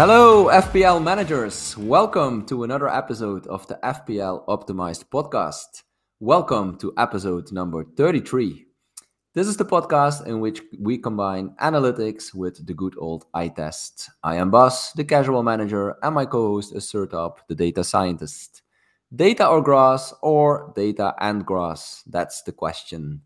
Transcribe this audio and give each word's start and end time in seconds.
Hello, 0.00 0.46
FPL 0.46 1.04
managers. 1.04 1.76
Welcome 1.76 2.46
to 2.46 2.64
another 2.64 2.88
episode 2.88 3.46
of 3.48 3.66
the 3.66 3.78
FPL 3.84 4.46
Optimized 4.46 5.04
podcast. 5.12 5.82
Welcome 6.20 6.78
to 6.78 6.94
episode 6.96 7.52
number 7.52 7.84
33. 7.84 8.64
This 9.34 9.46
is 9.46 9.58
the 9.58 9.66
podcast 9.66 10.26
in 10.26 10.40
which 10.40 10.62
we 10.78 10.96
combine 10.96 11.50
analytics 11.60 12.32
with 12.32 12.66
the 12.66 12.72
good 12.72 12.94
old 12.96 13.26
eye 13.34 13.48
test. 13.48 14.08
I 14.24 14.36
am 14.36 14.50
Bas, 14.50 14.94
the 14.94 15.04
casual 15.04 15.42
manager, 15.42 15.94
and 16.02 16.14
my 16.14 16.24
co 16.24 16.46
host 16.46 16.74
is 16.74 16.90
Sertalp, 16.90 17.40
the 17.48 17.54
data 17.54 17.84
scientist. 17.84 18.62
Data 19.14 19.46
or 19.46 19.60
grass, 19.60 20.14
or 20.22 20.72
data 20.74 21.14
and 21.20 21.44
grass? 21.44 22.04
That's 22.06 22.40
the 22.40 22.52
question. 22.52 23.20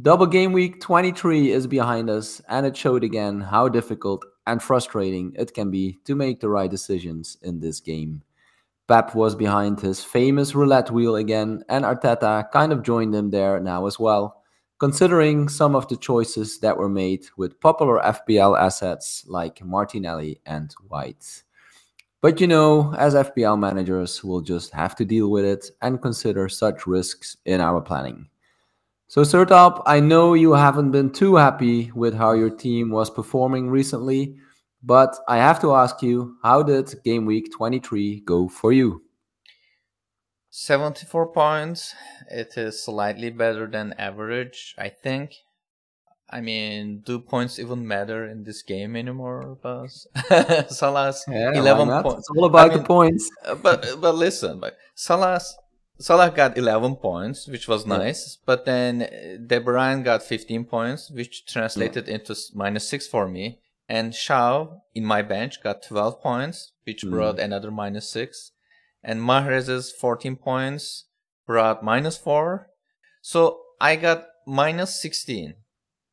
Double 0.00 0.24
game 0.24 0.54
week 0.54 0.80
23 0.80 1.52
is 1.52 1.66
behind 1.66 2.08
us, 2.08 2.40
and 2.48 2.64
it 2.64 2.74
showed 2.74 3.04
again 3.04 3.42
how 3.42 3.68
difficult 3.68 4.24
and 4.46 4.62
frustrating 4.62 5.32
it 5.38 5.54
can 5.54 5.70
be 5.70 5.98
to 6.04 6.14
make 6.14 6.40
the 6.40 6.48
right 6.48 6.70
decisions 6.70 7.36
in 7.42 7.60
this 7.60 7.80
game. 7.80 8.22
Pep 8.88 9.14
was 9.14 9.36
behind 9.36 9.80
his 9.80 10.02
famous 10.02 10.54
roulette 10.54 10.90
wheel 10.90 11.14
again, 11.14 11.62
and 11.68 11.84
Arteta 11.84 12.50
kind 12.50 12.72
of 12.72 12.82
joined 12.82 13.14
him 13.14 13.30
there 13.30 13.60
now 13.60 13.86
as 13.86 14.00
well, 14.00 14.42
considering 14.80 15.48
some 15.48 15.76
of 15.76 15.86
the 15.86 15.96
choices 15.96 16.58
that 16.58 16.76
were 16.76 16.88
made 16.88 17.24
with 17.36 17.60
popular 17.60 18.00
FPL 18.00 18.58
assets 18.58 19.24
like 19.28 19.64
Martinelli 19.64 20.40
and 20.44 20.74
White. 20.88 21.44
But 22.20 22.40
you 22.40 22.46
know, 22.46 22.92
as 22.98 23.14
FPL 23.14 23.58
managers, 23.58 24.24
we'll 24.24 24.40
just 24.40 24.72
have 24.72 24.96
to 24.96 25.04
deal 25.04 25.30
with 25.30 25.44
it 25.44 25.70
and 25.80 26.02
consider 26.02 26.48
such 26.48 26.86
risks 26.86 27.36
in 27.44 27.60
our 27.60 27.80
planning. 27.80 28.28
So, 29.10 29.22
Sertalp, 29.22 29.82
I 29.86 29.98
know 29.98 30.34
you 30.34 30.52
haven't 30.52 30.92
been 30.92 31.10
too 31.10 31.34
happy 31.34 31.90
with 31.96 32.14
how 32.14 32.30
your 32.30 32.48
team 32.48 32.90
was 32.90 33.10
performing 33.10 33.68
recently, 33.68 34.36
but 34.84 35.16
I 35.26 35.38
have 35.38 35.60
to 35.62 35.74
ask 35.74 36.00
you, 36.00 36.36
how 36.44 36.62
did 36.62 36.94
game 37.02 37.26
week 37.26 37.50
23 37.52 38.20
go 38.20 38.46
for 38.46 38.72
you? 38.72 39.02
74 40.50 41.32
points. 41.32 41.92
It 42.30 42.56
is 42.56 42.84
slightly 42.84 43.30
better 43.30 43.66
than 43.66 43.94
average, 43.98 44.76
I 44.78 44.90
think. 44.90 45.34
I 46.30 46.40
mean, 46.40 47.02
do 47.04 47.18
points 47.18 47.58
even 47.58 47.88
matter 47.88 48.24
in 48.28 48.44
this 48.44 48.62
game 48.62 48.94
anymore, 48.94 49.58
Bas? 49.60 50.06
Salah's 50.68 51.24
yeah, 51.26 51.50
11 51.54 52.02
points. 52.04 52.18
It's 52.20 52.30
all 52.30 52.44
about 52.44 52.70
I 52.70 52.74
mean, 52.74 52.78
the 52.78 52.84
points. 52.84 53.28
Uh, 53.44 53.56
but 53.56 54.00
but 54.00 54.14
listen, 54.14 54.60
but 54.60 54.76
Salah's 54.94 55.58
Salah 56.00 56.30
got 56.30 56.56
11 56.56 56.96
points, 56.96 57.46
which 57.46 57.68
was 57.68 57.84
nice, 57.86 58.38
yeah. 58.38 58.42
but 58.46 58.64
then 58.64 58.98
De 59.46 59.60
Bruyne 59.60 60.02
got 60.02 60.22
15 60.22 60.64
points, 60.64 61.10
which 61.10 61.44
translated 61.44 62.08
yeah. 62.08 62.14
into 62.14 62.34
minus 62.54 62.88
6 62.88 63.06
for 63.06 63.28
me. 63.28 63.60
And 63.86 64.14
Shaw 64.14 64.68
in 64.94 65.04
my 65.04 65.20
bench 65.20 65.62
got 65.62 65.82
12 65.82 66.22
points, 66.22 66.72
which 66.84 67.04
mm. 67.04 67.10
brought 67.10 67.38
another 67.38 67.70
minus 67.70 68.10
6. 68.12 68.52
And 69.02 69.20
Mahrez's 69.20 69.92
14 69.92 70.36
points 70.36 71.04
brought 71.46 71.84
minus 71.84 72.16
4. 72.16 72.68
So 73.20 73.60
I 73.80 73.96
got 73.96 74.24
minus 74.46 75.00
16 75.02 75.54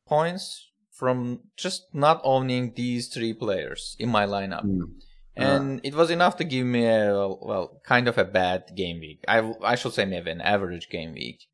points 0.06 0.68
from 0.92 1.40
just 1.56 1.86
not 1.94 2.20
owning 2.24 2.74
these 2.74 3.08
three 3.08 3.32
players 3.32 3.96
in 3.98 4.10
my 4.10 4.26
lineup. 4.26 4.64
Mm 4.64 5.00
and 5.38 5.80
it 5.84 5.94
was 5.94 6.10
enough 6.10 6.36
to 6.36 6.44
give 6.44 6.66
me 6.66 6.86
a 6.86 7.12
well, 7.40 7.80
kind 7.84 8.08
of 8.08 8.18
a 8.18 8.24
bad 8.24 8.72
game 8.74 9.00
week. 9.00 9.24
I 9.28 9.52
I 9.62 9.74
should 9.76 9.94
say 9.94 10.04
maybe 10.04 10.30
an 10.30 10.40
average 10.40 10.88
game 10.90 11.12
week. 11.12 11.46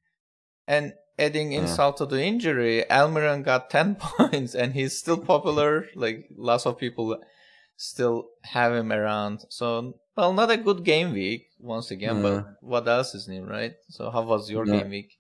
And 0.67 0.95
adding 1.19 1.53
insult 1.53 2.01
yeah. 2.01 2.07
to 2.07 2.15
the 2.15 2.23
injury, 2.23 2.85
Almiron 2.91 3.45
got 3.45 3.71
ten 3.71 3.95
points, 4.01 4.55
and 4.55 4.73
he's 4.73 4.99
still 4.99 5.19
popular. 5.19 5.87
like 5.95 6.27
lots 6.37 6.67
of 6.67 6.79
people 6.79 7.19
still 7.77 8.29
have 8.43 8.73
him 8.73 8.93
around. 8.93 9.41
So 9.51 9.95
well, 10.17 10.33
not 10.33 10.51
a 10.51 10.57
good 10.57 10.85
game 10.85 11.13
week 11.13 11.47
once 11.59 11.91
again. 11.91 12.23
But 12.23 12.47
what 12.61 12.89
else 12.89 13.15
is 13.15 13.29
new, 13.29 13.45
right? 13.45 13.75
So 13.91 14.11
how 14.11 14.23
was 14.23 14.51
your 14.51 14.67
yeah. 14.67 14.79
game 14.79 14.91
week? 14.91 15.19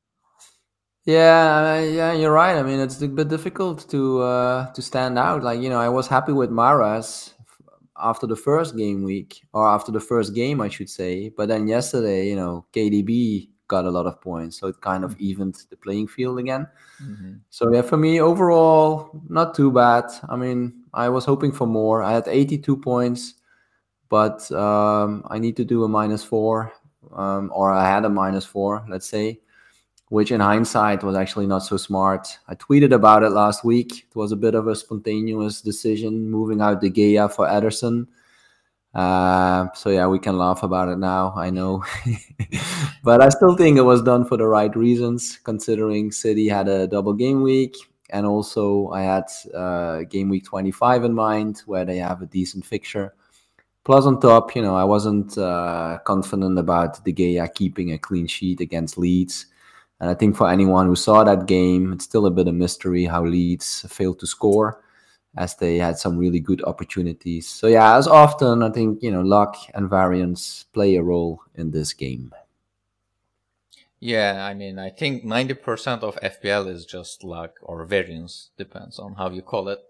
Yeah, 1.04 1.80
yeah, 1.80 2.12
you're 2.14 2.32
right. 2.32 2.56
I 2.56 2.62
mean, 2.62 2.80
it's 2.80 3.02
a 3.02 3.08
bit 3.08 3.28
difficult 3.28 3.86
to 3.90 4.22
uh, 4.22 4.72
to 4.72 4.80
stand 4.80 5.18
out. 5.18 5.42
Like 5.42 5.60
you 5.60 5.68
know, 5.68 5.80
I 5.80 5.90
was 5.90 6.06
happy 6.08 6.32
with 6.32 6.50
Mahrez 6.50 7.34
after 7.96 8.26
the 8.26 8.36
first 8.36 8.76
game 8.76 9.04
week 9.04 9.42
or 9.52 9.68
after 9.68 9.92
the 9.92 10.00
first 10.00 10.34
game, 10.34 10.60
I 10.60 10.68
should 10.68 10.90
say. 10.90 11.30
But 11.30 11.48
then 11.48 11.68
yesterday, 11.68 12.28
you 12.28 12.36
know, 12.36 12.66
KDB 12.72 13.48
got 13.68 13.84
a 13.84 13.90
lot 13.90 14.06
of 14.06 14.20
points, 14.20 14.58
so 14.58 14.66
it 14.66 14.80
kind 14.80 15.04
of 15.04 15.12
mm-hmm. 15.12 15.24
evened 15.24 15.62
the 15.70 15.76
playing 15.76 16.08
field 16.08 16.38
again. 16.38 16.66
Mm-hmm. 17.02 17.34
So 17.50 17.72
yeah, 17.72 17.82
for 17.82 17.96
me 17.96 18.20
overall, 18.20 19.10
not 19.28 19.54
too 19.54 19.70
bad. 19.70 20.04
I 20.28 20.36
mean, 20.36 20.84
I 20.92 21.08
was 21.08 21.24
hoping 21.24 21.52
for 21.52 21.66
more. 21.66 22.02
I 22.02 22.12
had 22.12 22.28
82 22.28 22.76
points, 22.76 23.34
but 24.08 24.50
um, 24.52 25.24
I 25.28 25.38
need 25.38 25.56
to 25.56 25.64
do 25.64 25.84
a 25.84 25.88
minus 25.88 26.22
four, 26.22 26.72
um, 27.14 27.50
or 27.54 27.72
I 27.72 27.88
had 27.88 28.04
a 28.04 28.10
minus 28.10 28.44
four, 28.44 28.84
let's 28.88 29.08
say 29.08 29.40
which 30.08 30.30
in 30.30 30.40
hindsight 30.40 31.02
was 31.02 31.16
actually 31.16 31.46
not 31.46 31.60
so 31.60 31.76
smart. 31.76 32.38
I 32.48 32.54
tweeted 32.54 32.92
about 32.92 33.22
it 33.22 33.30
last 33.30 33.64
week. 33.64 34.06
It 34.08 34.16
was 34.16 34.32
a 34.32 34.36
bit 34.36 34.54
of 34.54 34.68
a 34.68 34.76
spontaneous 34.76 35.60
decision 35.60 36.30
moving 36.30 36.60
out 36.60 36.80
De 36.80 36.90
Gea 36.90 37.32
for 37.32 37.46
Ederson. 37.46 38.06
Uh, 38.94 39.72
so 39.74 39.90
yeah, 39.90 40.06
we 40.06 40.20
can 40.20 40.38
laugh 40.38 40.62
about 40.62 40.88
it 40.88 40.98
now. 40.98 41.34
I 41.36 41.50
know, 41.50 41.84
but 43.04 43.20
I 43.20 43.28
still 43.28 43.56
think 43.56 43.76
it 43.76 43.82
was 43.82 44.02
done 44.02 44.24
for 44.24 44.36
the 44.36 44.46
right 44.46 44.74
reasons, 44.76 45.38
considering 45.42 46.12
City 46.12 46.48
had 46.48 46.68
a 46.68 46.86
double 46.86 47.12
game 47.12 47.42
week, 47.42 47.76
and 48.10 48.24
also 48.24 48.90
I 48.90 49.02
had 49.02 49.24
uh, 49.52 50.02
game 50.04 50.28
week 50.28 50.44
25 50.44 51.04
in 51.04 51.14
mind, 51.14 51.62
where 51.66 51.84
they 51.84 51.96
have 51.96 52.22
a 52.22 52.26
decent 52.26 52.64
fixture. 52.64 53.14
Plus, 53.82 54.06
on 54.06 54.20
top, 54.20 54.54
you 54.54 54.62
know, 54.62 54.76
I 54.76 54.84
wasn't 54.84 55.36
uh, 55.36 55.98
confident 56.04 56.58
about 56.58 57.04
De 57.04 57.12
Gea 57.12 57.52
keeping 57.52 57.92
a 57.92 57.98
clean 57.98 58.26
sheet 58.26 58.60
against 58.60 58.96
Leeds. 58.96 59.46
And 60.00 60.10
I 60.10 60.14
think 60.14 60.36
for 60.36 60.48
anyone 60.48 60.86
who 60.86 60.96
saw 60.96 61.24
that 61.24 61.46
game, 61.46 61.92
it's 61.92 62.04
still 62.04 62.26
a 62.26 62.30
bit 62.30 62.48
of 62.48 62.54
mystery 62.54 63.04
how 63.04 63.24
Leeds 63.24 63.86
failed 63.88 64.18
to 64.20 64.26
score 64.26 64.82
as 65.36 65.56
they 65.56 65.78
had 65.78 65.98
some 65.98 66.18
really 66.18 66.40
good 66.40 66.62
opportunities. 66.64 67.48
So 67.48 67.66
yeah, 67.66 67.96
as 67.96 68.06
often 68.06 68.62
I 68.62 68.70
think, 68.70 69.02
you 69.02 69.10
know, 69.10 69.22
luck 69.22 69.56
and 69.74 69.90
variance 69.90 70.64
play 70.72 70.96
a 70.96 71.02
role 71.02 71.40
in 71.54 71.70
this 71.70 71.92
game. 71.92 72.32
Yeah, 74.00 74.44
I 74.44 74.52
mean, 74.52 74.78
I 74.78 74.90
think 74.90 75.24
90% 75.24 76.02
of 76.02 76.16
FPL 76.16 76.68
is 76.68 76.84
just 76.84 77.24
luck 77.24 77.58
or 77.62 77.84
variance, 77.86 78.50
depends 78.58 78.98
on 78.98 79.14
how 79.14 79.30
you 79.30 79.40
call 79.40 79.68
it. 79.70 79.80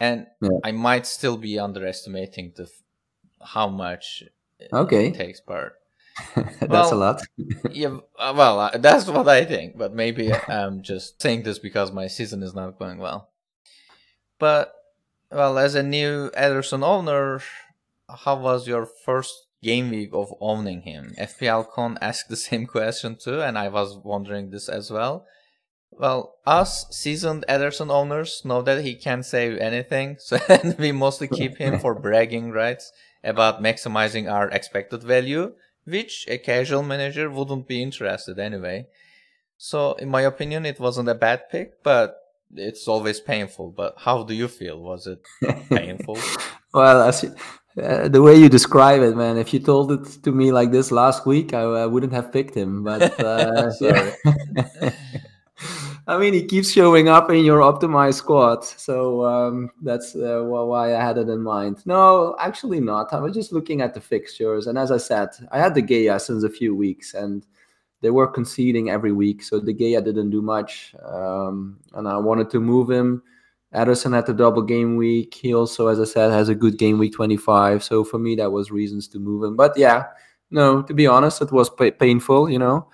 And 0.00 0.26
yeah. 0.40 0.58
I 0.64 0.72
might 0.72 1.06
still 1.06 1.36
be 1.36 1.60
underestimating 1.60 2.54
the 2.56 2.68
how 3.40 3.68
much 3.68 4.24
okay. 4.72 5.08
it 5.08 5.14
takes 5.14 5.40
part. 5.40 5.74
that's 6.34 6.68
well, 6.68 6.94
a 6.94 6.96
lot. 6.96 7.22
yeah, 7.70 7.98
uh, 8.18 8.34
well, 8.36 8.60
uh, 8.60 8.76
that's 8.78 9.06
what 9.06 9.28
I 9.28 9.44
think. 9.44 9.76
But 9.76 9.94
maybe 9.94 10.32
I'm 10.48 10.82
just 10.82 11.20
saying 11.20 11.42
this 11.42 11.58
because 11.58 11.92
my 11.92 12.06
season 12.06 12.42
is 12.42 12.54
not 12.54 12.78
going 12.78 12.98
well. 12.98 13.30
But 14.38 14.74
well, 15.30 15.58
as 15.58 15.74
a 15.74 15.82
new 15.82 16.30
Ederson 16.30 16.84
owner, 16.84 17.40
how 18.08 18.36
was 18.36 18.68
your 18.68 18.86
first 18.86 19.34
game 19.62 19.90
week 19.90 20.10
of 20.12 20.34
owning 20.40 20.82
him? 20.82 21.14
FPL 21.18 21.70
Con 21.70 21.98
asked 22.00 22.28
the 22.28 22.36
same 22.36 22.66
question 22.76 23.16
too, 23.16 23.40
and 23.40 23.58
I 23.58 23.68
was 23.68 23.96
wondering 23.96 24.50
this 24.50 24.68
as 24.68 24.90
well. 24.90 25.26
Well, 25.90 26.36
us 26.46 26.86
seasoned 26.90 27.44
Ederson 27.48 27.90
owners 27.90 28.42
know 28.46 28.62
that 28.62 28.82
he 28.82 28.94
can't 28.94 29.26
save 29.26 29.58
anything, 29.58 30.16
so 30.18 30.38
we 30.78 30.90
mostly 30.90 31.28
keep 31.28 31.58
him 31.58 31.78
for 31.78 31.94
bragging 31.94 32.50
rights 32.50 32.92
about 33.22 33.62
maximizing 33.62 34.30
our 34.30 34.48
expected 34.48 35.02
value 35.02 35.52
which 35.84 36.26
a 36.28 36.38
casual 36.38 36.82
manager 36.82 37.30
wouldn't 37.30 37.66
be 37.66 37.82
interested 37.82 38.38
anyway. 38.38 38.86
So, 39.58 39.92
in 39.94 40.08
my 40.08 40.22
opinion, 40.22 40.66
it 40.66 40.80
wasn't 40.80 41.08
a 41.08 41.14
bad 41.14 41.48
pick, 41.50 41.82
but 41.82 42.16
it's 42.54 42.88
always 42.88 43.20
painful. 43.20 43.70
But 43.70 43.94
how 43.98 44.24
do 44.24 44.34
you 44.34 44.48
feel? 44.48 44.80
Was 44.80 45.06
it 45.06 45.22
painful? 45.68 46.18
well, 46.74 47.02
as 47.02 47.22
you, 47.22 47.34
uh, 47.80 48.08
the 48.08 48.20
way 48.20 48.36
you 48.36 48.48
describe 48.48 49.02
it, 49.02 49.16
man, 49.16 49.38
if 49.38 49.54
you 49.54 49.60
told 49.60 49.92
it 49.92 50.22
to 50.22 50.32
me 50.32 50.52
like 50.52 50.72
this 50.72 50.92
last 50.92 51.26
week, 51.26 51.54
I, 51.54 51.62
I 51.62 51.86
wouldn't 51.86 52.12
have 52.12 52.32
picked 52.32 52.54
him. 52.54 52.84
But 52.84 53.18
uh, 53.20 53.70
sorry. 53.72 54.12
I 56.06 56.18
mean, 56.18 56.34
he 56.34 56.44
keeps 56.44 56.70
showing 56.72 57.08
up 57.08 57.30
in 57.30 57.44
your 57.44 57.60
optimized 57.60 58.14
squad, 58.14 58.64
so 58.64 59.24
um, 59.24 59.70
that's 59.82 60.16
uh, 60.16 60.42
why 60.42 60.96
I 60.96 61.04
had 61.04 61.16
it 61.16 61.28
in 61.28 61.40
mind. 61.42 61.86
No, 61.86 62.34
actually 62.40 62.80
not. 62.80 63.12
I 63.12 63.20
was 63.20 63.34
just 63.34 63.52
looking 63.52 63.80
at 63.82 63.94
the 63.94 64.00
fixtures, 64.00 64.66
and 64.66 64.76
as 64.76 64.90
I 64.90 64.96
said, 64.96 65.28
I 65.52 65.60
had 65.60 65.74
De 65.74 65.82
Gea 65.82 66.20
since 66.20 66.42
a 66.42 66.50
few 66.50 66.74
weeks, 66.74 67.14
and 67.14 67.46
they 68.00 68.10
were 68.10 68.26
conceding 68.26 68.90
every 68.90 69.12
week, 69.12 69.44
so 69.44 69.60
De 69.60 69.72
Gea 69.72 70.04
didn't 70.04 70.30
do 70.30 70.42
much, 70.42 70.92
um, 71.04 71.78
and 71.92 72.08
I 72.08 72.16
wanted 72.16 72.50
to 72.50 72.60
move 72.60 72.90
him. 72.90 73.22
Ederson 73.72 74.12
had 74.12 74.26
the 74.26 74.34
double 74.34 74.62
game 74.62 74.96
week. 74.96 75.32
He 75.34 75.54
also, 75.54 75.86
as 75.86 76.00
I 76.00 76.04
said, 76.04 76.30
has 76.30 76.48
a 76.48 76.54
good 76.54 76.78
game 76.78 76.98
week 76.98 77.14
25. 77.14 77.82
So 77.82 78.04
for 78.04 78.18
me, 78.18 78.34
that 78.34 78.52
was 78.52 78.70
reasons 78.70 79.08
to 79.08 79.18
move 79.18 79.44
him. 79.44 79.56
But 79.56 79.72
yeah, 79.78 80.04
no. 80.52 80.82
To 80.82 80.94
be 80.94 81.06
honest, 81.06 81.42
it 81.42 81.50
was 81.50 81.70
pa- 81.70 81.90
painful. 81.98 82.48
You 82.50 82.58
know, 82.58 82.88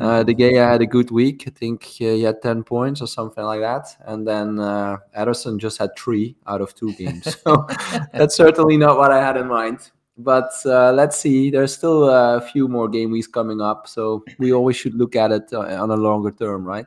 uh, 0.00 0.22
De 0.22 0.34
Gea 0.34 0.70
had 0.70 0.82
a 0.82 0.86
good 0.86 1.10
week. 1.10 1.44
I 1.46 1.50
think 1.50 1.84
he 1.84 2.22
had 2.22 2.42
ten 2.42 2.64
points 2.64 3.00
or 3.00 3.06
something 3.06 3.44
like 3.44 3.60
that, 3.60 3.86
and 4.06 4.26
then 4.26 4.58
uh, 4.58 4.98
Ederson 5.16 5.58
just 5.58 5.78
had 5.78 5.90
three 5.96 6.36
out 6.46 6.60
of 6.60 6.74
two 6.74 6.92
games. 6.94 7.36
So 7.44 7.66
that's 8.12 8.34
certainly 8.34 8.76
not 8.76 8.98
what 8.98 9.12
I 9.12 9.20
had 9.20 9.36
in 9.36 9.48
mind. 9.48 9.90
But 10.18 10.52
uh, 10.66 10.92
let's 10.92 11.18
see. 11.18 11.50
There's 11.50 11.74
still 11.74 12.08
a 12.08 12.40
few 12.40 12.68
more 12.68 12.88
game 12.88 13.10
weeks 13.10 13.26
coming 13.26 13.60
up, 13.60 13.88
so 13.88 14.24
we 14.38 14.52
always 14.52 14.76
should 14.76 14.94
look 14.94 15.16
at 15.16 15.32
it 15.32 15.52
uh, 15.52 15.60
on 15.82 15.90
a 15.90 15.96
longer 15.96 16.30
term, 16.30 16.64
right? 16.64 16.86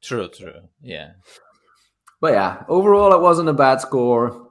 True, 0.00 0.28
true. 0.28 0.60
Yeah. 0.82 1.12
But 2.20 2.32
yeah, 2.32 2.64
overall, 2.68 3.12
it 3.12 3.20
wasn't 3.20 3.48
a 3.48 3.52
bad 3.52 3.80
score. 3.80 4.45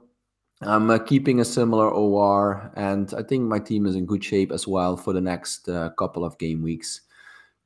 I'm 0.62 0.88
uh, 0.90 0.98
keeping 0.98 1.40
a 1.40 1.44
similar 1.44 1.90
OR, 1.90 2.72
and 2.76 3.12
I 3.14 3.22
think 3.22 3.44
my 3.44 3.58
team 3.58 3.86
is 3.86 3.94
in 3.94 4.06
good 4.06 4.24
shape 4.24 4.52
as 4.52 4.66
well 4.66 4.96
for 4.96 5.12
the 5.12 5.20
next 5.20 5.68
uh, 5.68 5.90
couple 5.90 6.24
of 6.24 6.38
game 6.38 6.62
weeks. 6.62 7.02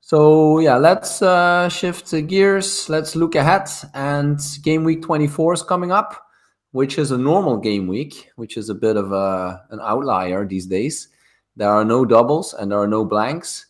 So 0.00 0.58
yeah, 0.58 0.76
let's 0.76 1.22
uh, 1.22 1.68
shift 1.68 2.10
gears. 2.26 2.88
Let's 2.88 3.14
look 3.14 3.36
ahead, 3.36 3.68
and 3.94 4.40
game 4.62 4.82
week 4.82 5.02
24 5.02 5.54
is 5.54 5.62
coming 5.62 5.92
up, 5.92 6.26
which 6.72 6.98
is 6.98 7.12
a 7.12 7.18
normal 7.18 7.58
game 7.58 7.86
week, 7.86 8.30
which 8.36 8.56
is 8.56 8.70
a 8.70 8.74
bit 8.74 8.96
of 8.96 9.12
a, 9.12 9.62
an 9.70 9.78
outlier 9.80 10.44
these 10.44 10.66
days. 10.66 11.08
There 11.56 11.70
are 11.70 11.84
no 11.84 12.04
doubles 12.04 12.54
and 12.54 12.72
there 12.72 12.78
are 12.78 12.88
no 12.88 13.04
blanks. 13.04 13.66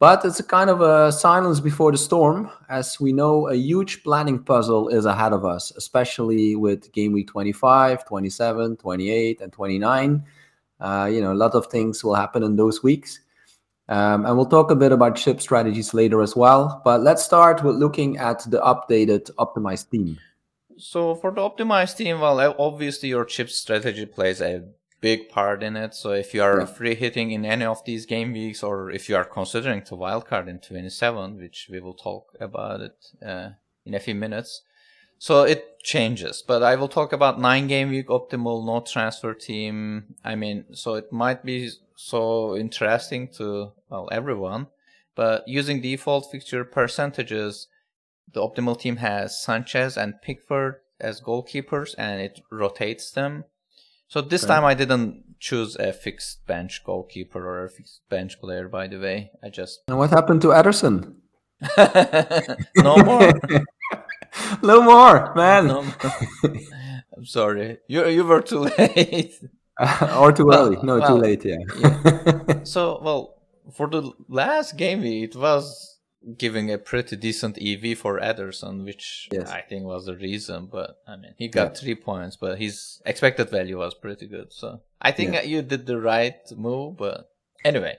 But 0.00 0.24
it's 0.24 0.40
a 0.40 0.42
kind 0.42 0.70
of 0.70 0.80
a 0.80 1.12
silence 1.12 1.60
before 1.60 1.92
the 1.92 1.98
storm, 1.98 2.50
as 2.70 2.98
we 2.98 3.12
know 3.12 3.48
a 3.48 3.54
huge 3.54 4.02
planning 4.02 4.42
puzzle 4.42 4.88
is 4.88 5.04
ahead 5.04 5.34
of 5.34 5.44
us, 5.44 5.72
especially 5.76 6.56
with 6.56 6.90
game 6.92 7.12
week 7.12 7.28
25, 7.28 8.06
27, 8.06 8.78
28, 8.78 9.40
and 9.42 9.52
29. 9.52 10.24
Uh, 10.80 11.10
you 11.12 11.20
know, 11.20 11.34
a 11.34 11.34
lot 11.34 11.54
of 11.54 11.66
things 11.66 12.02
will 12.02 12.14
happen 12.14 12.42
in 12.42 12.56
those 12.56 12.82
weeks. 12.82 13.20
Um, 13.90 14.24
and 14.24 14.36
we'll 14.36 14.46
talk 14.46 14.70
a 14.70 14.74
bit 14.74 14.90
about 14.90 15.16
chip 15.16 15.38
strategies 15.38 15.92
later 15.92 16.22
as 16.22 16.34
well. 16.34 16.80
But 16.82 17.02
let's 17.02 17.22
start 17.22 17.62
with 17.62 17.76
looking 17.76 18.16
at 18.16 18.50
the 18.50 18.60
updated 18.62 19.30
optimized 19.32 19.90
team. 19.90 20.18
So 20.78 21.14
for 21.14 21.30
the 21.30 21.42
optimized 21.42 21.98
team, 21.98 22.20
well, 22.20 22.54
obviously 22.58 23.10
your 23.10 23.26
chip 23.26 23.50
strategy 23.50 24.06
plays 24.06 24.40
a 24.40 24.64
big 25.00 25.28
part 25.28 25.62
in 25.62 25.76
it. 25.76 25.94
So 25.94 26.12
if 26.12 26.34
you 26.34 26.42
are 26.42 26.60
yeah. 26.60 26.66
free 26.66 26.94
hitting 26.94 27.30
in 27.30 27.44
any 27.44 27.64
of 27.64 27.84
these 27.84 28.06
game 28.06 28.32
weeks, 28.32 28.62
or 28.62 28.90
if 28.90 29.08
you 29.08 29.16
are 29.16 29.24
considering 29.24 29.82
to 29.84 29.94
wildcard 29.94 30.48
in 30.48 30.58
27, 30.58 31.38
which 31.38 31.68
we 31.70 31.80
will 31.80 31.94
talk 31.94 32.34
about 32.40 32.80
it 32.80 32.96
uh, 33.24 33.50
in 33.84 33.94
a 33.94 34.00
few 34.00 34.14
minutes, 34.14 34.62
so 35.18 35.42
it 35.42 35.80
changes. 35.82 36.42
But 36.46 36.62
I 36.62 36.76
will 36.76 36.88
talk 36.88 37.12
about 37.12 37.40
nine 37.40 37.66
game 37.66 37.90
week 37.90 38.08
optimal 38.08 38.64
no 38.64 38.80
transfer 38.80 39.34
team. 39.34 40.14
I 40.24 40.34
mean, 40.34 40.64
so 40.72 40.94
it 40.94 41.12
might 41.12 41.44
be 41.44 41.70
so 41.96 42.56
interesting 42.56 43.28
to 43.36 43.72
well 43.88 44.08
everyone, 44.10 44.68
but 45.14 45.46
using 45.46 45.80
default 45.80 46.30
fixture 46.30 46.64
percentages, 46.64 47.68
the 48.32 48.40
optimal 48.40 48.78
team 48.78 48.96
has 48.96 49.40
Sanchez 49.42 49.96
and 49.96 50.20
Pickford 50.22 50.76
as 50.98 51.20
goalkeepers, 51.20 51.94
and 51.98 52.20
it 52.20 52.40
rotates 52.50 53.10
them 53.10 53.44
so 54.10 54.20
this 54.20 54.42
okay. 54.42 54.54
time 54.54 54.64
I 54.64 54.74
didn't 54.74 55.38
choose 55.38 55.76
a 55.76 55.92
fixed 55.92 56.44
bench 56.44 56.82
goalkeeper 56.84 57.46
or 57.46 57.64
a 57.64 57.70
fixed 57.70 58.00
bench 58.08 58.40
player. 58.40 58.66
By 58.66 58.88
the 58.88 58.98
way, 58.98 59.30
I 59.40 59.50
just. 59.50 59.82
And 59.86 59.98
what 59.98 60.10
happened 60.10 60.42
to 60.42 60.48
Ederson? 60.48 61.14
no 62.76 62.96
more. 62.96 63.32
no 64.64 64.82
more, 64.82 65.32
man. 65.36 65.68
No 65.68 65.82
more. 65.84 65.94
I'm 67.16 67.24
sorry. 67.24 67.78
You 67.86 68.08
you 68.08 68.24
were 68.24 68.42
too 68.42 68.58
late. 68.78 69.38
or 70.18 70.32
too 70.32 70.50
early. 70.50 70.78
No, 70.82 70.98
well, 70.98 71.06
too 71.06 71.22
late. 71.22 71.44
Yeah. 71.44 71.62
yeah. 71.78 72.64
So 72.64 73.00
well, 73.00 73.36
for 73.72 73.88
the 73.88 74.10
last 74.28 74.76
game, 74.76 75.04
it 75.04 75.36
was 75.36 75.99
giving 76.36 76.70
a 76.70 76.78
pretty 76.78 77.16
decent 77.16 77.58
EV 77.60 77.96
for 77.96 78.20
Ederson, 78.20 78.84
which 78.84 79.28
yes. 79.32 79.50
I 79.50 79.62
think 79.62 79.84
was 79.84 80.06
the 80.06 80.16
reason. 80.16 80.66
But 80.70 80.98
I 81.06 81.16
mean, 81.16 81.34
he 81.36 81.48
got 81.48 81.74
yeah. 81.74 81.80
three 81.80 81.94
points, 81.94 82.36
but 82.36 82.58
his 82.58 83.00
expected 83.06 83.50
value 83.50 83.78
was 83.78 83.94
pretty 83.94 84.26
good. 84.26 84.52
So 84.52 84.80
I 85.00 85.12
think 85.12 85.34
yeah. 85.34 85.42
you 85.42 85.62
did 85.62 85.86
the 85.86 86.00
right 86.00 86.40
move. 86.56 86.96
But 86.98 87.30
anyway, 87.64 87.96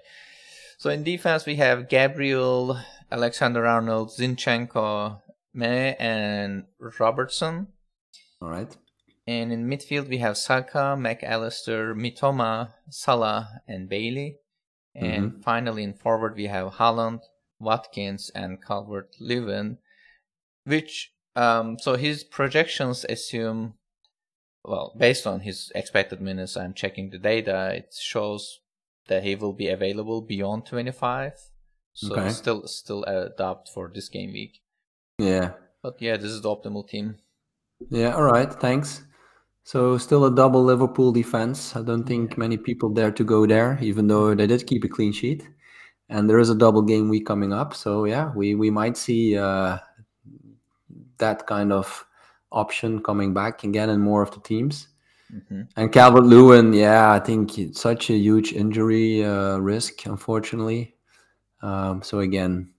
so 0.78 0.90
in 0.90 1.04
defense 1.04 1.46
we 1.46 1.56
have 1.56 1.90
Gabriel, 1.90 2.80
Alexander 3.12 3.66
Arnold, 3.66 4.10
Zinchenko, 4.10 5.22
May, 5.54 5.96
and 5.96 6.66
Robertson. 7.00 7.68
All 8.42 8.50
right. 8.50 8.76
And 9.28 9.52
in 9.52 9.68
midfield 9.68 10.10
we 10.10 10.18
have 10.18 10.38
Saka, 10.38 10.96
McAllister, 10.98 11.96
Mitoma, 11.96 12.74
Salah, 12.90 13.62
and 13.68 13.90
Bailey. 13.90 14.38
And 14.94 15.32
mm-hmm. 15.32 15.42
finally 15.42 15.84
in 15.84 15.94
forward 15.94 16.36
we 16.36 16.48
have 16.48 16.74
Haaland, 16.74 17.22
Watkins 17.62 18.32
and 18.34 18.62
Calvert 18.62 19.16
Lewin, 19.20 19.78
which 20.66 21.14
um, 21.36 21.78
so 21.80 21.96
his 21.96 22.24
projections 22.24 23.06
assume, 23.08 23.76
well, 24.64 24.94
based 24.98 25.26
on 25.26 25.42
his 25.42 25.72
expected 25.76 26.22
minutes, 26.22 26.58
I'm 26.58 26.74
checking 26.74 27.10
the 27.10 27.18
data. 27.18 27.74
It 27.76 27.96
shows 27.98 28.60
that 29.08 29.24
he 29.24 29.36
will 29.36 29.54
be 29.54 29.70
available 29.70 30.22
beyond 30.22 30.66
25. 30.66 31.34
So 31.94 32.14
okay. 32.14 32.30
still 32.30 32.68
still 32.68 33.04
adopt 33.04 33.70
for 33.70 33.92
this 33.94 34.08
game 34.10 34.32
week. 34.32 34.62
Yeah. 35.18 35.52
But 35.84 36.02
yeah, 36.02 36.18
this 36.18 36.32
is 36.32 36.42
the 36.42 36.50
optimal 36.50 36.88
team. 36.88 37.18
Yeah. 37.90 38.16
All 38.16 38.24
right. 38.24 38.52
Thanks. 38.54 39.04
So 39.64 39.98
still 39.98 40.26
a 40.26 40.34
double 40.34 40.64
Liverpool 40.64 41.12
defense. 41.12 41.76
I 41.76 41.82
don't 41.82 42.06
think 42.06 42.38
many 42.38 42.58
people 42.58 42.90
dare 42.90 43.12
to 43.12 43.24
go 43.24 43.46
there, 43.46 43.78
even 43.82 44.08
though 44.08 44.34
they 44.34 44.48
did 44.48 44.66
keep 44.66 44.84
a 44.84 44.88
clean 44.88 45.12
sheet 45.12 45.44
and 46.12 46.30
there 46.30 46.40
is 46.40 46.50
a 46.50 46.56
double 46.56 46.82
game 46.82 47.10
week 47.10 47.26
coming 47.26 47.54
up. 47.54 47.74
So 47.74 48.06
yeah, 48.06 48.32
we 48.36 48.54
we 48.54 48.70
might 48.70 48.98
see 48.98 49.38
uh, 49.38 49.80
that 51.18 51.48
kind 51.48 51.72
of 51.72 52.06
option 52.52 53.02
coming 53.02 53.34
back 53.34 53.64
again 53.64 53.90
in 53.90 54.00
more 54.02 54.22
of 54.22 54.32
the 54.32 54.42
teams. 54.42 54.90
Mm-hmm. 55.34 55.62
And 55.78 55.92
Calvert 55.94 56.26
Lewin, 56.26 56.74
yeah, 56.74 57.14
I 57.14 57.20
think 57.20 57.58
it's 57.58 57.80
such 57.80 58.10
a 58.10 58.18
huge 58.18 58.52
injury 58.52 59.24
uh, 59.24 59.58
risk, 59.58 60.06
unfortunately. 60.06 60.96
Um, 61.62 62.04
so 62.04 62.20
again, 62.20 62.70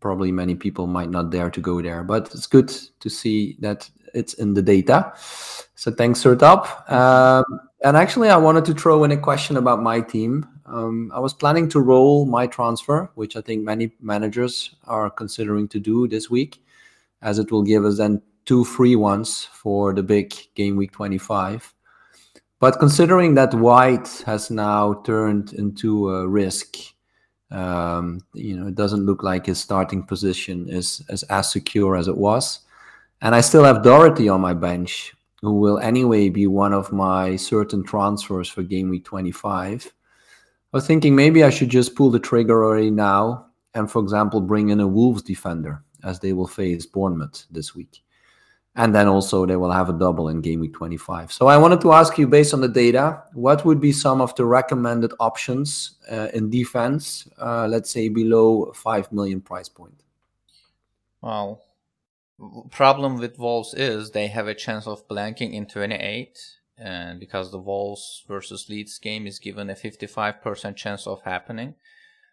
probably 0.00 0.32
many 0.32 0.54
people 0.54 0.86
might 0.86 1.10
not 1.10 1.30
dare 1.30 1.50
to 1.50 1.60
go 1.60 1.82
there, 1.82 2.02
but 2.02 2.32
it's 2.34 2.46
good 2.46 2.68
to 3.00 3.10
see 3.10 3.56
that 3.60 3.90
it's 4.14 4.32
in 4.34 4.54
the 4.54 4.62
data. 4.62 5.12
So 5.74 5.92
thanks, 5.92 6.22
Sertalp. 6.22 6.90
Um, 6.90 7.44
and 7.84 7.96
actually, 7.98 8.30
I 8.30 8.38
wanted 8.38 8.64
to 8.64 8.74
throw 8.74 9.04
in 9.04 9.12
a 9.12 9.16
question 9.18 9.58
about 9.58 9.82
my 9.82 10.00
team. 10.00 10.46
Um, 10.66 11.12
I 11.14 11.20
was 11.20 11.32
planning 11.32 11.68
to 11.70 11.80
roll 11.80 12.26
my 12.26 12.46
transfer, 12.46 13.10
which 13.14 13.36
I 13.36 13.40
think 13.40 13.62
many 13.62 13.92
managers 14.00 14.74
are 14.84 15.10
considering 15.10 15.68
to 15.68 15.80
do 15.80 16.08
this 16.08 16.28
week, 16.28 16.62
as 17.22 17.38
it 17.38 17.52
will 17.52 17.62
give 17.62 17.84
us 17.84 17.98
then 17.98 18.20
two 18.44 18.64
free 18.64 18.96
ones 18.96 19.44
for 19.44 19.92
the 19.92 20.02
big 20.02 20.34
game 20.54 20.76
week 20.76 20.92
25. 20.92 21.72
But 22.58 22.78
considering 22.78 23.34
that 23.34 23.54
White 23.54 24.22
has 24.26 24.50
now 24.50 25.02
turned 25.04 25.52
into 25.52 26.10
a 26.10 26.26
risk, 26.26 26.76
um, 27.50 28.20
you 28.34 28.56
know, 28.56 28.66
it 28.66 28.74
doesn't 28.74 29.06
look 29.06 29.22
like 29.22 29.46
his 29.46 29.60
starting 29.60 30.02
position 30.02 30.68
is, 30.68 31.02
is 31.08 31.22
as 31.24 31.52
secure 31.52 31.96
as 31.96 32.08
it 32.08 32.16
was. 32.16 32.60
And 33.22 33.34
I 33.34 33.40
still 33.40 33.64
have 33.64 33.84
Doherty 33.84 34.28
on 34.28 34.40
my 34.40 34.54
bench, 34.54 35.14
who 35.42 35.60
will 35.60 35.78
anyway 35.78 36.28
be 36.28 36.46
one 36.46 36.72
of 36.72 36.92
my 36.92 37.36
certain 37.36 37.84
transfers 37.84 38.48
for 38.48 38.62
game 38.62 38.88
week 38.88 39.04
25 39.04 39.92
was 40.76 40.86
thinking 40.86 41.16
maybe 41.16 41.42
I 41.42 41.48
should 41.48 41.70
just 41.70 41.94
pull 41.94 42.10
the 42.10 42.18
trigger 42.18 42.62
already 42.62 42.90
now 42.90 43.46
and, 43.72 43.90
for 43.90 44.02
example, 44.02 44.42
bring 44.42 44.68
in 44.68 44.78
a 44.80 44.86
Wolves 44.86 45.22
defender 45.22 45.82
as 46.04 46.20
they 46.20 46.34
will 46.34 46.46
face 46.46 46.84
Bournemouth 46.84 47.46
this 47.50 47.74
week. 47.74 48.02
And 48.74 48.94
then 48.94 49.08
also 49.08 49.46
they 49.46 49.56
will 49.56 49.70
have 49.70 49.88
a 49.88 49.94
double 49.94 50.28
in 50.28 50.42
game 50.42 50.60
week 50.60 50.74
25. 50.74 51.32
So 51.32 51.46
I 51.46 51.56
wanted 51.56 51.80
to 51.80 51.92
ask 51.92 52.18
you, 52.18 52.28
based 52.28 52.52
on 52.52 52.60
the 52.60 52.68
data, 52.68 53.22
what 53.32 53.64
would 53.64 53.80
be 53.80 53.90
some 53.90 54.20
of 54.20 54.34
the 54.34 54.44
recommended 54.44 55.14
options 55.18 55.94
uh, 56.12 56.28
in 56.34 56.50
defense, 56.50 57.26
uh, 57.40 57.66
let's 57.66 57.90
say 57.90 58.10
below 58.10 58.70
5 58.74 59.12
million 59.12 59.40
price 59.40 59.70
point? 59.70 60.02
Well, 61.22 61.62
problem 62.70 63.16
with 63.16 63.38
Wolves 63.38 63.72
is 63.72 64.10
they 64.10 64.26
have 64.26 64.46
a 64.46 64.54
chance 64.54 64.86
of 64.86 65.08
blanking 65.08 65.54
in 65.54 65.64
28 65.64 66.38
and 66.78 67.18
because 67.18 67.50
the 67.50 67.58
Wolves 67.58 68.24
versus 68.28 68.68
Leeds 68.68 68.98
game 68.98 69.26
is 69.26 69.38
given 69.38 69.70
a 69.70 69.74
55% 69.74 70.76
chance 70.76 71.06
of 71.06 71.22
happening. 71.22 71.74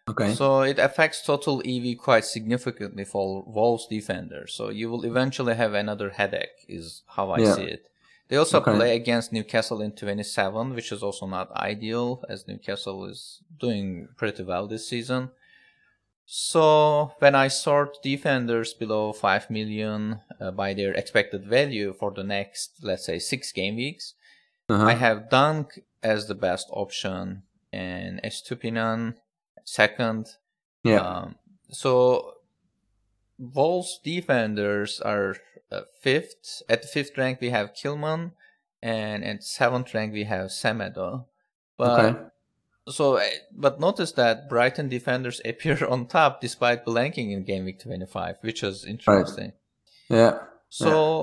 Okay. 0.06 0.34
So 0.34 0.60
it 0.60 0.78
affects 0.78 1.24
total 1.24 1.62
EV 1.64 1.96
quite 1.96 2.26
significantly 2.26 3.04
for 3.04 3.42
Wolves 3.46 3.86
defenders. 3.86 4.52
So 4.52 4.68
you 4.68 4.90
will 4.90 5.04
eventually 5.04 5.54
have 5.54 5.72
another 5.72 6.10
headache, 6.10 6.66
is 6.68 7.02
how 7.08 7.30
I 7.30 7.38
yeah. 7.38 7.54
see 7.54 7.64
it. 7.64 7.88
They 8.28 8.36
also 8.36 8.60
okay. 8.60 8.74
play 8.74 8.96
against 8.96 9.32
Newcastle 9.32 9.80
in 9.80 9.92
27, 9.92 10.74
which 10.74 10.92
is 10.92 11.02
also 11.02 11.26
not 11.26 11.52
ideal, 11.52 12.22
as 12.28 12.48
Newcastle 12.48 13.04
is 13.06 13.40
doing 13.58 14.08
pretty 14.16 14.42
well 14.42 14.66
this 14.66 14.88
season. 14.88 15.30
So 16.26 17.12
when 17.18 17.34
I 17.34 17.48
sort 17.48 18.02
defenders 18.02 18.72
below 18.72 19.12
5 19.12 19.50
million 19.50 20.20
uh, 20.40 20.50
by 20.52 20.72
their 20.72 20.94
expected 20.94 21.46
value 21.46 21.94
for 21.98 22.10
the 22.10 22.24
next, 22.24 22.78
let's 22.82 23.04
say, 23.04 23.18
six 23.18 23.52
game 23.52 23.76
weeks, 23.76 24.14
uh-huh. 24.68 24.84
I 24.84 24.94
have 24.94 25.30
Dunk 25.30 25.80
as 26.02 26.26
the 26.26 26.34
best 26.34 26.68
option 26.70 27.42
and 27.72 28.20
Estupinan 28.22 29.14
second. 29.64 30.28
Yeah. 30.82 31.00
Um, 31.00 31.34
so 31.70 32.34
Wolves 33.38 34.00
defenders 34.02 35.00
are 35.00 35.36
uh, 35.72 35.82
fifth. 36.00 36.62
At 36.68 36.82
the 36.82 36.88
fifth 36.88 37.16
rank, 37.18 37.40
we 37.40 37.50
have 37.50 37.74
Kilman, 37.74 38.32
and 38.82 39.24
at 39.24 39.42
seventh 39.42 39.92
rank, 39.94 40.12
we 40.12 40.24
have 40.24 40.48
Semedo. 40.48 41.26
But 41.76 42.04
okay. 42.04 42.18
so, 42.88 43.16
uh, 43.16 43.24
but 43.52 43.80
notice 43.80 44.12
that 44.12 44.48
Brighton 44.48 44.88
defenders 44.88 45.40
appear 45.44 45.84
on 45.86 46.06
top 46.06 46.40
despite 46.40 46.86
blanking 46.86 47.32
in 47.32 47.44
game 47.44 47.64
week 47.64 47.80
25, 47.80 48.36
which 48.42 48.62
is 48.62 48.84
interesting. 48.84 49.52
Right. 50.08 50.16
Yeah. 50.16 50.38
So, 50.68 51.20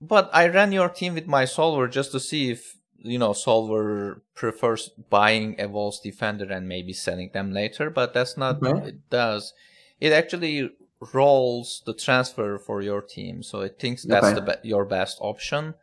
yeah. 0.00 0.06
but 0.08 0.30
I 0.32 0.48
ran 0.48 0.72
your 0.72 0.88
team 0.88 1.14
with 1.14 1.26
my 1.26 1.44
solver 1.44 1.88
just 1.88 2.12
to 2.12 2.20
see 2.20 2.50
if 2.50 2.76
you 3.02 3.18
know 3.18 3.32
solver 3.32 4.22
prefers 4.34 4.90
buying 5.08 5.56
a 5.58 5.68
Wolves 5.68 6.00
defender 6.00 6.44
and 6.50 6.68
maybe 6.68 6.92
selling 6.92 7.30
them 7.32 7.52
later. 7.52 7.90
But 7.90 8.14
that's 8.14 8.36
not 8.36 8.56
okay. 8.56 8.72
what 8.72 8.86
it 8.86 9.10
does. 9.10 9.54
It 10.00 10.12
actually 10.12 10.70
rolls 11.12 11.82
the 11.86 11.94
transfer 11.94 12.58
for 12.58 12.82
your 12.82 13.00
team, 13.00 13.42
so 13.42 13.60
it 13.60 13.78
thinks 13.78 14.02
that's 14.02 14.26
okay. 14.26 14.34
the 14.34 14.40
be- 14.42 14.68
your 14.68 14.84
best 14.84 15.18
option. 15.20 15.74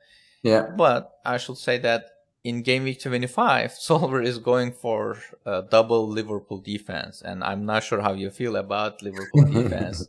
Yeah. 0.44 0.68
But 0.76 1.20
I 1.26 1.38
should 1.38 1.58
say 1.58 1.78
that 1.80 2.06
in 2.44 2.62
game 2.62 2.84
week 2.84 3.02
25, 3.02 3.72
Solver 3.80 4.22
is 4.22 4.38
going 4.38 4.72
for 4.72 5.18
a 5.46 5.64
double 5.64 6.08
Liverpool 6.08 6.60
defense, 6.60 7.22
and 7.22 7.44
I'm 7.44 7.66
not 7.66 7.84
sure 7.84 8.02
how 8.02 8.14
you 8.14 8.30
feel 8.30 8.56
about 8.56 9.02
Liverpool 9.02 9.46
defense, 9.52 10.08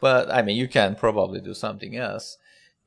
but 0.00 0.30
I 0.30 0.42
mean 0.42 0.56
you 0.56 0.68
can 0.68 0.94
probably 0.94 1.40
do 1.40 1.54
something 1.54 1.96
else. 1.96 2.38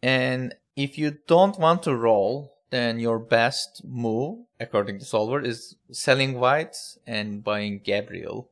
And 0.01 0.55
if 0.75 0.97
you 0.97 1.17
don't 1.27 1.59
want 1.59 1.83
to 1.83 1.95
roll, 1.95 2.53
then 2.69 2.99
your 2.99 3.19
best 3.19 3.81
move, 3.85 4.45
according 4.59 4.99
to 4.99 5.05
Solver, 5.05 5.41
is 5.41 5.75
selling 5.91 6.39
White 6.39 6.75
and 7.07 7.43
buying 7.43 7.81
Gabriel. 7.83 8.49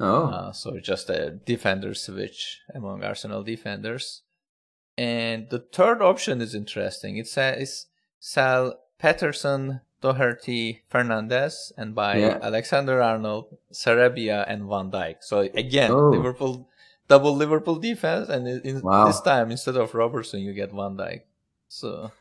Oh. 0.00 0.26
Uh, 0.26 0.52
so 0.52 0.78
just 0.80 1.08
a 1.08 1.30
defender 1.30 1.94
switch 1.94 2.60
among 2.74 3.04
Arsenal 3.04 3.42
defenders. 3.42 4.22
And 4.96 5.48
the 5.50 5.60
third 5.60 6.02
option 6.02 6.40
is 6.40 6.54
interesting. 6.54 7.16
It 7.16 7.26
says 7.26 7.86
sell 8.20 8.80
Patterson, 8.98 9.80
Doherty, 10.00 10.82
Fernandez, 10.88 11.72
and 11.76 11.94
buy 11.94 12.18
yeah. 12.18 12.38
Alexander 12.42 13.02
Arnold, 13.02 13.56
Sarabia, 13.72 14.44
and 14.46 14.68
Van 14.68 14.90
Dijk. 14.90 15.16
So 15.20 15.40
again, 15.40 15.90
oh. 15.90 16.10
Liverpool 16.10 16.68
double 17.08 17.34
Liverpool 17.34 17.76
defense, 17.76 18.28
and 18.28 18.46
in, 18.46 18.80
wow. 18.80 19.06
this 19.06 19.20
time 19.20 19.50
instead 19.50 19.76
of 19.76 19.94
Robertson, 19.94 20.40
you 20.40 20.52
get 20.52 20.70
Van 20.72 20.96
Dijk. 20.96 21.22
So 21.68 22.12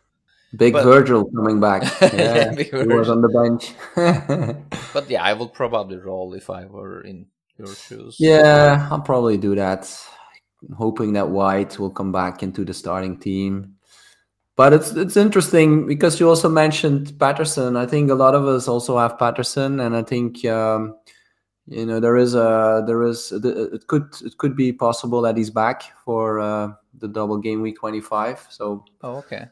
Big 0.56 0.74
but, 0.74 0.84
Virgil 0.84 1.26
coming 1.32 1.60
back. 1.60 1.82
Yeah, 2.14 2.54
he 2.54 2.70
was 2.72 3.10
on 3.10 3.22
the 3.22 3.30
bench. 3.30 3.74
but 4.94 5.10
yeah, 5.10 5.24
I 5.24 5.34
would 5.34 5.54
probably 5.54 5.98
roll 5.98 6.34
if 6.34 6.50
I 6.50 6.66
were 6.66 7.02
in 7.02 7.26
your 7.58 7.74
shoes. 7.74 8.18
Yeah, 8.20 8.88
I'll 8.92 9.02
probably 9.02 9.38
do 9.38 9.56
that. 9.56 9.92
hoping 10.78 11.14
that 11.14 11.30
White 11.30 11.78
will 11.78 11.90
come 11.90 12.12
back 12.12 12.44
into 12.44 12.64
the 12.64 12.74
starting 12.74 13.18
team. 13.20 13.76
But 14.56 14.74
it's 14.74 14.92
it's 14.92 15.18
interesting 15.18 15.88
because 15.88 16.20
you 16.20 16.30
also 16.30 16.48
mentioned 16.48 17.18
Patterson. 17.20 17.76
I 17.76 17.88
think 17.88 18.12
a 18.12 18.16
lot 18.16 18.36
of 18.36 18.46
us 18.46 18.68
also 18.68 19.00
have 19.00 19.18
Patterson, 19.18 19.80
and 19.80 19.96
I 19.96 20.04
think 20.04 20.46
um, 20.46 20.96
you 21.66 21.88
know 21.88 22.00
there 22.00 22.18
is 22.18 22.36
a 22.36 22.84
there 22.86 23.02
is 23.02 23.32
it 23.32 23.88
could 23.88 24.14
it 24.24 24.38
could 24.38 24.56
be 24.56 24.72
possible 24.72 25.22
that 25.22 25.38
he's 25.38 25.50
back 25.50 25.82
for 26.06 26.40
uh, 26.40 26.70
the 27.00 27.08
double 27.08 27.40
game 27.40 27.64
week 27.64 27.80
twenty 27.80 28.02
five. 28.02 28.46
So 28.50 28.86
oh 29.02 29.16
okay, 29.18 29.48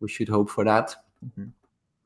we 0.00 0.08
should 0.08 0.28
hope 0.28 0.50
for 0.50 0.64
that. 0.64 0.94
Mm-hmm 1.24 1.50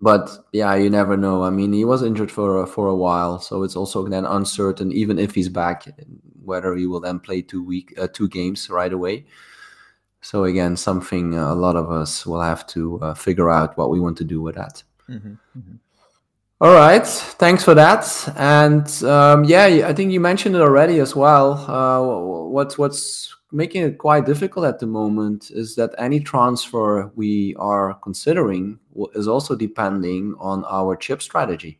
but 0.01 0.31
yeah, 0.53 0.75
you 0.75 0.89
never 0.89 1.17
know. 1.17 1.45
I 1.45 1.51
mean, 1.51 1.73
he 1.73 1.85
was 1.85 2.03
injured 2.03 2.31
for 2.31 2.67
for 2.67 2.89
a 2.89 2.95
while, 2.95 3.39
so 3.39 3.63
it's 3.63 3.77
also 3.77 4.07
then 4.09 4.25
uncertain, 4.25 4.93
even 4.93 5.19
if 5.19 5.35
he's 5.35 5.49
back, 5.49 5.87
whether 6.43 6.75
he 6.75 6.87
will 6.87 7.01
then 7.01 7.21
play 7.21 7.43
two 7.43 7.63
week 7.63 7.93
uh, 7.99 8.09
two 8.13 8.29
games 8.29 8.71
right 8.71 8.93
away. 8.93 9.27
So 10.23 10.45
again, 10.45 10.77
something 10.77 11.35
a 11.35 11.55
lot 11.55 11.77
of 11.77 11.91
us 11.91 12.27
will 12.27 12.41
have 12.41 12.67
to 12.69 13.01
uh, 13.01 13.15
figure 13.15 13.51
out 13.51 13.77
what 13.77 13.91
we 13.91 14.01
want 14.01 14.17
to 14.19 14.25
do 14.25 14.41
with 14.41 14.55
that. 14.55 14.83
Mm-hmm. 15.09 15.33
Mm-hmm. 15.59 15.77
All 16.63 16.75
right, 16.75 17.07
thanks 17.07 17.65
for 17.65 17.75
that. 17.75 18.35
And 18.37 18.87
um, 19.05 19.45
yeah, 19.45 19.87
I 19.87 19.95
think 19.95 20.13
you 20.13 20.21
mentioned 20.21 20.57
it 20.57 20.63
already 20.63 20.99
as 20.99 21.15
well. 21.15 21.53
Uh, 21.53 22.49
what's 22.49 22.79
what's 22.79 23.35
making 23.53 23.83
it 23.83 23.99
quite 23.99 24.27
difficult 24.27 24.67
at 24.67 24.79
the 24.79 24.87
moment 24.87 25.51
is 25.51 25.75
that 25.77 25.95
any 25.99 26.21
transfer 26.21 27.11
we 27.17 27.55
are 27.57 27.95
considering 27.95 28.79
is 29.15 29.27
also 29.27 29.57
depending 29.57 30.35
on 30.39 30.65
our 30.69 30.97
chip 30.97 31.23
strategy. 31.23 31.79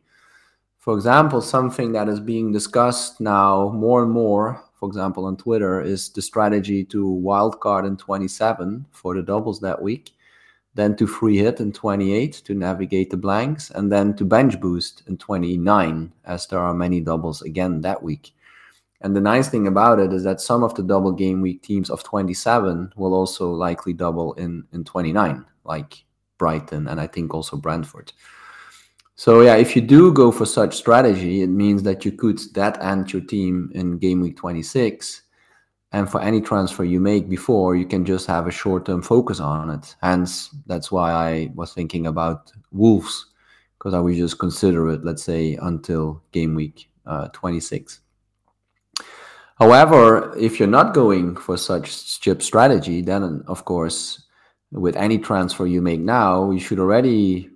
For 0.79 0.95
example, 0.95 1.41
something 1.41 1.91
that 1.91 2.09
is 2.09 2.19
being 2.19 2.51
discussed 2.51 3.21
now 3.21 3.69
more 3.69 4.01
and 4.01 4.11
more, 4.11 4.63
for 4.79 4.89
example, 4.89 5.25
on 5.25 5.37
Twitter, 5.37 5.79
is 5.79 6.09
the 6.09 6.21
strategy 6.21 6.83
to 6.85 7.05
wildcard 7.23 7.85
in 7.85 7.97
27 7.97 8.87
for 8.91 9.13
the 9.13 9.21
doubles 9.21 9.59
that 9.59 9.81
week, 9.81 10.11
then 10.73 10.95
to 10.95 11.05
free 11.05 11.37
hit 11.37 11.59
in 11.59 11.71
28 11.71 12.33
to 12.33 12.55
navigate 12.55 13.11
the 13.11 13.17
blanks, 13.17 13.69
and 13.69 13.91
then 13.91 14.15
to 14.15 14.25
bench 14.25 14.59
boost 14.59 15.03
in 15.05 15.17
29, 15.17 16.11
as 16.25 16.47
there 16.47 16.59
are 16.59 16.73
many 16.73 16.99
doubles 16.99 17.43
again 17.43 17.81
that 17.81 18.01
week. 18.01 18.33
And 19.01 19.15
the 19.15 19.21
nice 19.21 19.49
thing 19.49 19.67
about 19.67 19.99
it 19.99 20.13
is 20.13 20.23
that 20.23 20.41
some 20.41 20.63
of 20.63 20.75
the 20.75 20.83
double 20.83 21.11
game 21.11 21.41
week 21.41 21.63
teams 21.63 21.89
of 21.89 22.03
27 22.03 22.93
will 22.95 23.13
also 23.13 23.51
likely 23.51 23.93
double 23.93 24.33
in, 24.33 24.63
in 24.71 24.83
29, 24.83 25.45
like 25.63 26.03
Brighton 26.37 26.87
and 26.87 26.99
I 27.01 27.07
think 27.07 27.33
also 27.33 27.57
Brentford. 27.57 28.13
So 29.15 29.41
yeah, 29.41 29.55
if 29.55 29.75
you 29.75 29.81
do 29.81 30.11
go 30.13 30.31
for 30.31 30.45
such 30.45 30.75
strategy, 30.75 31.41
it 31.41 31.47
means 31.49 31.83
that 31.83 32.05
you 32.05 32.11
could 32.11 32.39
that 32.53 32.81
end 32.83 33.13
your 33.13 33.21
team 33.21 33.71
in 33.73 33.97
game 33.97 34.21
week 34.21 34.37
26. 34.37 35.21
And 35.91 36.09
for 36.09 36.21
any 36.21 36.41
transfer 36.41 36.83
you 36.83 36.99
make 36.99 37.29
before, 37.29 37.75
you 37.75 37.85
can 37.85 38.05
just 38.05 38.25
have 38.27 38.47
a 38.47 38.51
short-term 38.51 39.01
focus 39.01 39.39
on 39.39 39.69
it. 39.69 39.95
Hence, 40.01 40.49
that's 40.65 40.91
why 40.91 41.11
I 41.11 41.51
was 41.53 41.73
thinking 41.73 42.07
about 42.07 42.51
Wolves, 42.71 43.27
because 43.77 43.93
I 43.93 43.99
would 43.99 44.15
just 44.15 44.39
consider 44.39 44.89
it, 44.89 45.03
let's 45.03 45.23
say, 45.23 45.55
until 45.61 46.23
game 46.31 46.55
week 46.55 46.89
uh, 47.05 47.27
26. 47.27 47.99
However, 49.61 50.35
if 50.39 50.57
you're 50.57 50.67
not 50.67 50.95
going 50.95 51.35
for 51.35 51.55
such 51.55 52.19
chip 52.19 52.41
strategy, 52.41 53.03
then 53.03 53.43
of 53.45 53.63
course, 53.63 54.23
with 54.71 54.95
any 54.95 55.19
transfer 55.19 55.67
you 55.67 55.83
make 55.83 55.99
now, 55.99 56.49
you 56.49 56.59
should 56.59 56.79
already 56.79 57.47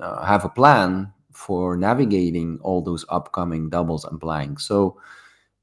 uh, 0.00 0.24
have 0.24 0.44
a 0.44 0.48
plan 0.48 1.12
for 1.32 1.76
navigating 1.76 2.60
all 2.62 2.82
those 2.82 3.04
upcoming 3.08 3.68
doubles 3.68 4.04
and 4.04 4.20
blanks. 4.20 4.64
So, 4.64 5.00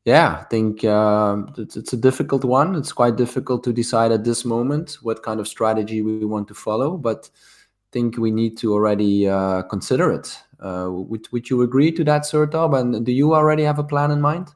yeah, 0.03 0.39
I 0.41 0.43
think 0.49 0.83
uh, 0.83 1.43
it's, 1.57 1.77
it's, 1.77 1.93
a 1.93 1.97
difficult 1.97 2.43
one. 2.43 2.75
It's 2.75 2.91
quite 2.91 3.15
difficult 3.15 3.63
to 3.63 3.71
decide 3.71 4.11
at 4.11 4.25
this 4.25 4.43
moment 4.43 4.97
what 5.03 5.23
kind 5.23 5.39
of 5.39 5.47
strategy 5.47 6.01
we 6.01 6.25
want 6.25 6.49
to 6.49 6.53
follow, 6.53 6.97
but 6.97 7.29
I 7.33 7.87
think 7.93 8.17
we 8.17 8.31
need 8.31 8.57
to 8.57 8.73
already 8.73 9.29
uh, 9.29 9.61
consider 9.61 10.11
it. 10.11 10.37
Uh, 10.59 10.89
would, 10.91 11.31
would 11.31 11.49
you 11.49 11.61
agree 11.61 11.93
to 11.93 12.03
that, 12.03 12.23
Sertalp? 12.23 12.77
And 12.77 13.05
do 13.05 13.13
you 13.13 13.33
already 13.33 13.63
have 13.63 13.79
a 13.79 13.85
plan 13.85 14.11
in 14.11 14.19
mind? 14.19 14.49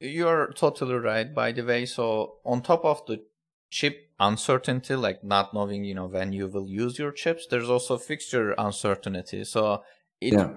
You're 0.00 0.52
totally 0.54 0.94
right, 0.94 1.32
by 1.32 1.52
the 1.52 1.62
way. 1.62 1.86
So 1.86 2.36
on 2.44 2.62
top 2.62 2.84
of 2.84 3.04
the 3.06 3.22
chip 3.70 4.10
uncertainty, 4.18 4.96
like 4.96 5.22
not 5.22 5.54
knowing, 5.54 5.84
you 5.84 5.94
know, 5.94 6.06
when 6.06 6.32
you 6.32 6.48
will 6.48 6.68
use 6.68 6.98
your 6.98 7.12
chips, 7.12 7.46
there's 7.46 7.70
also 7.70 7.98
fixture 7.98 8.54
uncertainty. 8.56 9.44
So 9.44 9.82
it 10.20 10.32
yeah. 10.32 10.56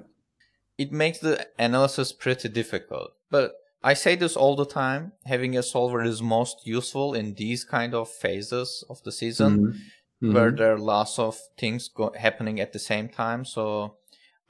it 0.77 0.91
makes 0.91 1.19
the 1.19 1.47
analysis 1.59 2.13
pretty 2.13 2.50
difficult. 2.50 3.12
But 3.29 3.53
I 3.83 3.93
say 3.93 4.15
this 4.15 4.38
all 4.38 4.55
the 4.55 4.65
time. 4.65 5.12
Having 5.25 5.57
a 5.57 5.63
solver 5.63 6.01
is 6.01 6.21
most 6.21 6.65
useful 6.65 7.13
in 7.13 7.33
these 7.33 7.65
kind 7.65 7.93
of 7.93 8.09
phases 8.09 8.83
of 8.89 9.03
the 9.03 9.12
season, 9.12 9.57
mm-hmm. 9.57 9.67
Mm-hmm. 9.67 10.33
where 10.33 10.51
there 10.51 10.73
are 10.73 10.79
lots 10.79 11.19
of 11.19 11.38
things 11.57 11.89
go- 11.89 12.13
happening 12.17 12.62
at 12.62 12.71
the 12.71 12.79
same 12.79 13.09
time. 13.09 13.43
So 13.43 13.97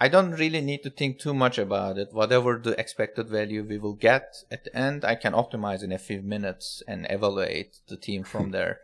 I 0.04 0.10
don't 0.10 0.32
really 0.32 0.60
need 0.60 0.84
to 0.84 0.90
think 0.90 1.18
too 1.18 1.34
much 1.34 1.58
about 1.58 1.98
it. 1.98 2.10
Whatever 2.12 2.60
the 2.62 2.78
expected 2.78 3.30
value 3.30 3.64
we 3.64 3.78
will 3.78 3.94
get 3.94 4.36
at 4.52 4.66
the 4.66 4.76
end, 4.76 5.06
I 5.06 5.16
can 5.16 5.32
optimize 5.32 5.82
in 5.82 5.94
a 5.94 5.98
few 5.98 6.22
minutes 6.22 6.84
and 6.90 7.08
evaluate 7.10 7.78
the 7.88 7.96
team 7.96 8.26
from 8.26 8.52
there. 8.58 8.82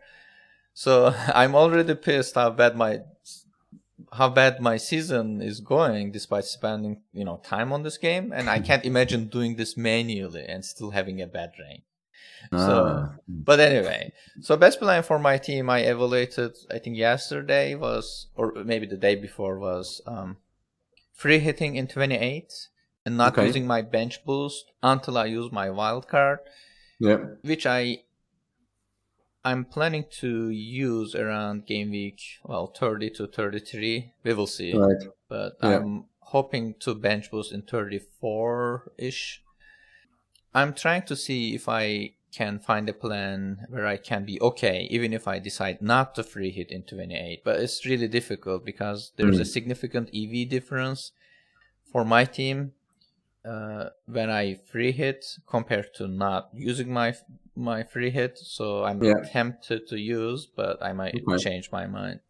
So 0.72 1.14
I'm 1.34 1.54
already 1.54 1.94
pissed 1.94 2.36
how 2.36 2.48
bad 2.48 2.74
my 2.74 3.00
how 4.14 4.30
bad 4.30 4.62
my 4.62 4.78
season 4.78 5.42
is 5.42 5.60
going 5.60 6.10
despite 6.10 6.46
spending, 6.46 7.02
you 7.12 7.26
know, 7.26 7.38
time 7.44 7.70
on 7.70 7.82
this 7.82 7.98
game 7.98 8.32
and 8.32 8.48
I 8.48 8.58
can't 8.58 8.86
imagine 8.86 9.28
doing 9.28 9.56
this 9.56 9.76
manually 9.76 10.46
and 10.48 10.64
still 10.64 10.92
having 10.92 11.20
a 11.20 11.26
bad 11.26 11.50
rank. 11.60 11.82
So, 12.50 12.74
ah. 12.88 13.14
but 13.28 13.60
anyway, 13.60 14.12
so 14.40 14.56
best 14.56 14.80
plan 14.80 15.02
for 15.02 15.18
my 15.18 15.36
team 15.36 15.68
I 15.68 15.80
evaluated 15.80 16.52
I 16.70 16.78
think 16.78 16.96
yesterday 16.96 17.74
was 17.74 18.28
or 18.36 18.54
maybe 18.64 18.86
the 18.86 18.96
day 18.96 19.16
before 19.16 19.58
was 19.58 20.00
um 20.06 20.38
free 21.20 21.38
hitting 21.38 21.76
in 21.76 21.86
28 21.86 22.68
and 23.04 23.18
not 23.18 23.36
okay. 23.36 23.46
using 23.46 23.66
my 23.66 23.82
bench 23.82 24.24
boost 24.24 24.72
until 24.82 25.18
I 25.18 25.26
use 25.26 25.52
my 25.52 25.68
wild 25.68 26.08
card. 26.08 26.38
Yeah. 26.98 27.18
Which 27.42 27.66
I 27.66 28.04
I'm 29.44 29.66
planning 29.66 30.04
to 30.20 30.48
use 30.48 31.14
around 31.14 31.66
game 31.66 31.90
week 31.90 32.20
well 32.44 32.68
30 32.68 33.10
to 33.10 33.26
33. 33.26 34.14
We 34.24 34.32
will 34.32 34.46
see. 34.46 34.74
Right. 34.74 35.02
But 35.28 35.52
yeah. 35.62 35.76
I'm 35.76 36.04
hoping 36.20 36.74
to 36.80 36.94
bench 36.94 37.30
boost 37.30 37.52
in 37.52 37.62
34 37.62 38.92
ish. 38.96 39.42
I'm 40.54 40.72
trying 40.72 41.02
to 41.02 41.16
see 41.16 41.54
if 41.54 41.68
I 41.68 42.14
can 42.32 42.58
find 42.58 42.88
a 42.88 42.92
plan 42.92 43.66
where 43.68 43.86
I 43.86 43.96
can 43.96 44.24
be 44.24 44.40
okay, 44.40 44.86
even 44.90 45.12
if 45.12 45.26
I 45.26 45.38
decide 45.38 45.82
not 45.82 46.14
to 46.14 46.22
free 46.22 46.50
hit 46.50 46.70
in 46.70 46.82
28. 46.82 47.42
But 47.44 47.60
it's 47.60 47.84
really 47.84 48.08
difficult 48.08 48.64
because 48.64 49.12
there's 49.16 49.38
mm. 49.38 49.40
a 49.40 49.44
significant 49.44 50.10
EV 50.14 50.48
difference 50.48 51.12
for 51.90 52.04
my 52.04 52.24
team 52.24 52.72
uh, 53.44 53.86
when 54.06 54.30
I 54.30 54.54
free 54.54 54.92
hit 54.92 55.24
compared 55.46 55.94
to 55.94 56.06
not 56.06 56.50
using 56.52 56.92
my 56.92 57.14
my 57.56 57.82
free 57.82 58.10
hit. 58.10 58.38
So 58.38 58.84
I'm 58.84 59.02
yeah. 59.02 59.22
tempted 59.32 59.88
to 59.88 59.98
use, 59.98 60.46
but 60.46 60.82
I 60.82 60.92
might 60.92 61.14
okay. 61.14 61.42
change 61.42 61.70
my 61.72 61.86
mind. 61.86 62.20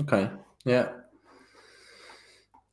Okay. 0.00 0.30
Yeah. 0.64 0.88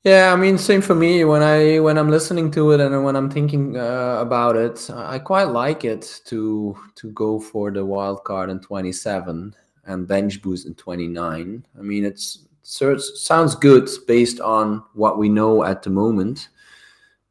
Yeah, 0.06 0.32
I 0.32 0.36
mean, 0.36 0.60
same 0.60 0.84
for 0.84 0.94
me. 0.94 1.26
When 1.26 1.42
I 1.42 1.80
when 1.80 1.98
I'm 1.98 2.12
listening 2.12 2.52
to 2.52 2.74
it 2.74 2.80
and 2.80 3.04
when 3.04 3.16
I'm 3.16 3.28
thinking 3.28 3.76
uh, 3.76 4.18
about 4.20 4.56
it, 4.56 4.88
I 4.94 5.18
quite 5.18 5.46
like 5.46 5.84
it 5.84 6.22
to 6.26 6.78
to 6.94 7.12
go 7.14 7.40
for 7.40 7.72
the 7.72 7.84
wild 7.84 8.24
card 8.24 8.52
in 8.52 8.60
27 8.60 9.56
and 9.86 10.08
bench 10.08 10.44
boost 10.44 10.68
in 10.68 10.76
29. 10.76 11.66
I 11.76 11.82
mean, 11.82 12.06
it's 12.06 12.46
it 12.82 13.02
sounds 13.02 13.56
good 13.56 13.90
based 14.06 14.40
on 14.40 14.84
what 14.94 15.18
we 15.18 15.28
know 15.28 15.64
at 15.64 15.82
the 15.82 15.90
moment. 15.90 16.50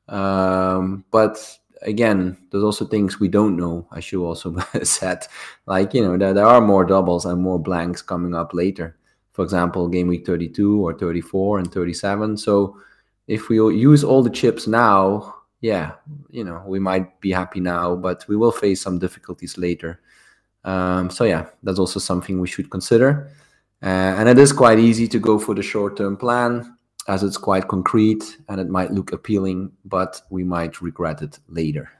Um, 0.08 1.04
but 1.12 1.38
again, 1.82 2.36
there's 2.50 2.64
also 2.64 2.86
things 2.86 3.20
we 3.20 3.28
don't 3.28 3.56
know. 3.56 3.86
I 3.92 4.00
should 4.00 4.24
also 4.26 4.56
said, 4.82 5.24
like 5.66 5.94
you 5.94 6.02
know, 6.02 6.18
there, 6.18 6.34
there 6.34 6.46
are 6.46 6.60
more 6.60 6.84
doubles 6.84 7.24
and 7.24 7.40
more 7.40 7.60
blanks 7.60 8.02
coming 8.02 8.34
up 8.34 8.52
later 8.52 8.96
for 9.34 9.42
example, 9.42 9.88
game 9.88 10.06
week 10.06 10.24
32 10.24 10.80
or 10.80 10.94
34 10.94 11.58
and 11.58 11.72
37. 11.72 12.36
So 12.38 12.78
if 13.26 13.48
we 13.48 13.56
use 13.56 14.04
all 14.04 14.22
the 14.22 14.30
chips 14.30 14.66
now, 14.68 15.34
yeah, 15.60 15.92
you 16.30 16.44
know, 16.44 16.62
we 16.66 16.78
might 16.78 17.20
be 17.20 17.32
happy 17.32 17.58
now, 17.58 17.96
but 17.96 18.24
we 18.28 18.36
will 18.36 18.52
face 18.52 18.80
some 18.80 19.00
difficulties 19.00 19.58
later. 19.58 20.00
Um, 20.62 21.10
so 21.10 21.24
yeah, 21.24 21.46
that's 21.64 21.80
also 21.80 21.98
something 21.98 22.40
we 22.40 22.46
should 22.46 22.70
consider. 22.70 23.32
Uh, 23.82 24.14
and 24.18 24.28
it 24.28 24.38
is 24.38 24.52
quite 24.52 24.78
easy 24.78 25.08
to 25.08 25.18
go 25.18 25.38
for 25.38 25.54
the 25.54 25.62
short-term 25.62 26.16
plan 26.16 26.76
as 27.08 27.24
it's 27.24 27.36
quite 27.36 27.66
concrete 27.66 28.38
and 28.48 28.60
it 28.60 28.68
might 28.68 28.92
look 28.92 29.12
appealing, 29.12 29.72
but 29.84 30.22
we 30.30 30.44
might 30.44 30.80
regret 30.80 31.22
it 31.22 31.40
later. 31.48 31.90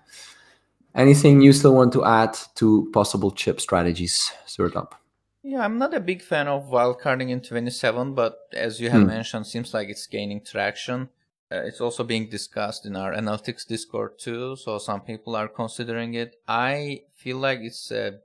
Anything 0.95 1.41
you 1.41 1.53
still 1.53 1.75
want 1.75 1.93
to 1.95 2.05
add 2.05 2.39
to 2.55 2.89
possible 2.93 3.33
chip 3.33 3.61
strategies, 3.61 4.31
up? 4.77 5.04
Yeah, 5.47 5.61
I'm 5.61 5.77
not 5.77 5.93
a 5.93 6.01
big 6.01 6.23
fan 6.23 6.49
of 6.49 6.71
wildcarding 6.71 7.29
in 7.29 7.43
27, 7.43 8.15
but 8.15 8.39
as 8.55 8.81
you 8.81 8.89
have 8.89 9.03
mm. 9.03 9.09
mentioned, 9.09 9.47
seems 9.47 9.75
like 9.75 9.91
it's 9.91 10.07
gaining 10.07 10.43
traction. 10.43 11.11
Uh, 11.53 11.57
it's 11.67 11.83
also 11.83 12.03
being 12.03 12.31
discussed 12.31 12.87
in 12.87 12.97
our 12.97 13.13
analytics 13.13 13.67
Discord 13.67 14.19
too, 14.19 14.57
so 14.57 14.79
some 14.79 15.03
people 15.03 15.37
are 15.37 15.47
considering 15.47 16.15
it. 16.15 16.37
I 16.49 17.03
feel 17.15 17.37
like 17.37 17.59
it's 17.61 17.91
a 17.91 18.21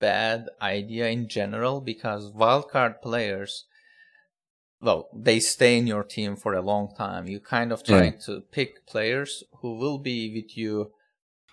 bad 0.00 0.48
idea 0.62 1.08
in 1.08 1.28
general 1.28 1.82
because 1.82 2.32
wildcard 2.32 3.02
players, 3.02 3.66
well, 4.80 5.10
they 5.14 5.40
stay 5.40 5.76
in 5.76 5.86
your 5.86 6.02
team 6.02 6.36
for 6.36 6.54
a 6.54 6.62
long 6.62 6.94
time. 6.96 7.28
You 7.28 7.38
kind 7.38 7.70
of 7.70 7.84
trying 7.84 8.18
to 8.24 8.40
pick 8.50 8.86
players 8.86 9.44
who 9.58 9.76
will 9.76 9.98
be 9.98 10.32
with 10.34 10.56
you 10.56 10.92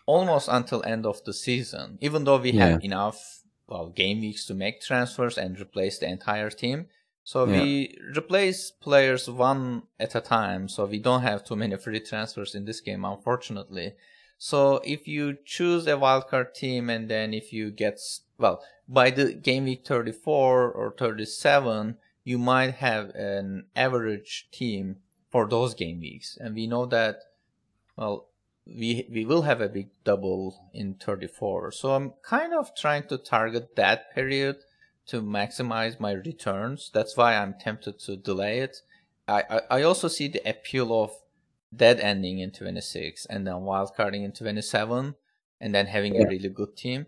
almost 0.06 0.48
until 0.50 0.82
end 0.86 1.06
of 1.06 1.22
the 1.26 1.34
season, 1.34 1.98
even 2.00 2.24
though 2.24 2.38
we 2.38 2.52
yeah. 2.52 2.68
have 2.68 2.84
enough 2.86 3.40
well 3.70 3.90
game 3.90 4.20
weeks 4.22 4.46
to 4.46 4.54
make 4.54 4.82
transfers 4.82 5.38
and 5.38 5.60
replace 5.60 6.00
the 6.00 6.10
entire 6.10 6.50
team. 6.50 6.88
So 7.24 7.46
yeah. 7.46 7.62
we 7.62 7.98
replace 8.18 8.72
players 8.72 9.30
one 9.30 9.84
at 10.00 10.16
a 10.16 10.22
time, 10.22 10.68
so 10.68 10.86
we 10.86 11.00
don't 11.00 11.22
have 11.22 11.44
too 11.44 11.56
many 11.56 11.78
free 11.78 12.00
transfers 12.00 12.56
in 12.56 12.66
this 12.66 12.82
game, 12.82 13.06
unfortunately. 13.06 13.94
So 14.40 14.82
if 14.84 15.08
you 15.08 15.38
choose 15.46 15.86
a 15.86 15.92
wildcard 15.92 16.54
team 16.54 16.90
and 16.90 17.10
then 17.10 17.34
if 17.34 17.54
you 17.54 17.72
get 17.72 18.00
well 18.38 18.64
by 18.88 19.12
the 19.12 19.34
game 19.34 19.66
week 19.66 19.86
34 19.86 20.72
or 20.72 20.96
37, 20.98 21.98
you 22.24 22.40
might 22.40 22.76
have 22.76 23.10
an 23.10 23.66
average 23.76 24.48
team 24.52 24.98
for 25.30 25.48
those 25.48 25.76
game 25.76 26.00
weeks, 26.00 26.38
and 26.42 26.56
we 26.56 26.66
know 26.66 26.86
that 26.88 27.20
well 27.96 28.29
we 28.66 29.08
we 29.12 29.26
will 29.26 29.44
have 29.44 29.62
a 29.62 29.70
big 29.70 29.90
double 30.04 30.70
in 30.74 30.94
34 30.94 31.72
so 31.72 31.96
i'm 31.96 32.14
kind 32.22 32.54
of 32.54 32.76
trying 32.76 33.04
to 33.04 33.18
target 33.18 33.76
that 33.76 34.14
period 34.14 34.58
to 35.06 35.22
maximize 35.22 36.00
my 36.00 36.12
returns 36.12 36.92
that's 36.94 37.18
why 37.18 37.36
i'm 37.36 37.56
tempted 37.60 38.00
to 38.00 38.16
delay 38.16 38.60
it 38.60 38.78
i 39.28 39.44
i, 39.50 39.62
I 39.72 39.82
also 39.84 40.08
see 40.08 40.28
the 40.28 40.48
appeal 40.48 41.04
of 41.04 41.12
dead 41.76 42.00
ending 42.00 42.40
in 42.40 42.52
26 42.52 43.26
and 43.28 43.46
then 43.46 43.56
wildcarding 43.56 44.24
in 44.24 44.32
27 44.32 45.16
and 45.62 45.76
then 45.76 45.86
having 45.88 46.16
yeah. 46.16 46.24
a 46.24 46.28
really 46.28 46.50
good 46.50 46.76
team 46.76 47.06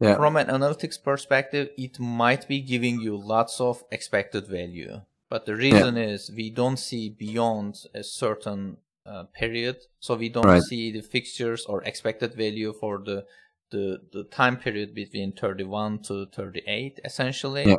yeah. 0.00 0.16
from 0.16 0.36
an 0.36 0.48
analytics 0.48 1.00
perspective 1.02 1.70
it 1.76 1.98
might 1.98 2.46
be 2.48 2.60
giving 2.60 3.00
you 3.00 3.16
lots 3.16 3.60
of 3.60 3.84
expected 3.90 4.46
value 4.46 5.00
but 5.28 5.46
the 5.46 5.56
reason 5.56 5.96
yeah. 5.96 6.04
is 6.04 6.30
we 6.34 6.50
don't 6.50 6.76
see 6.76 7.08
beyond 7.08 7.84
a 7.94 8.02
certain 8.02 8.76
uh, 9.06 9.24
period, 9.34 9.76
so 10.00 10.14
we 10.14 10.28
don't 10.28 10.46
right. 10.46 10.62
see 10.62 10.90
the 10.90 11.02
fixtures 11.02 11.64
or 11.66 11.82
expected 11.84 12.34
value 12.34 12.72
for 12.72 12.98
the 12.98 13.24
the 13.70 14.00
the 14.12 14.24
time 14.24 14.56
period 14.56 14.94
between 14.94 15.32
31 15.32 16.02
to 16.02 16.26
38, 16.26 17.00
essentially. 17.04 17.64
Yeah. 17.66 17.76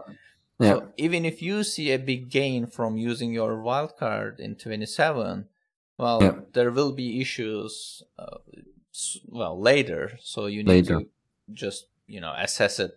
Yeah. 0.59 0.69
So 0.69 0.87
even 0.97 1.25
if 1.25 1.41
you 1.41 1.63
see 1.63 1.91
a 1.91 1.99
big 1.99 2.29
gain 2.29 2.67
from 2.67 2.95
using 2.95 3.33
your 3.33 3.57
wildcard 3.57 4.39
in 4.39 4.55
27, 4.55 5.47
well, 5.97 6.23
yeah. 6.23 6.39
there 6.53 6.71
will 6.71 6.93
be 6.93 7.19
issues, 7.19 8.03
uh, 8.17 8.37
well, 9.27 9.59
later. 9.59 10.17
So 10.21 10.45
you 10.45 10.63
need 10.63 10.87
later. 10.87 10.99
to 10.99 11.07
just 11.53 11.87
you 12.07 12.21
know 12.21 12.33
assess 12.37 12.79
it 12.79 12.91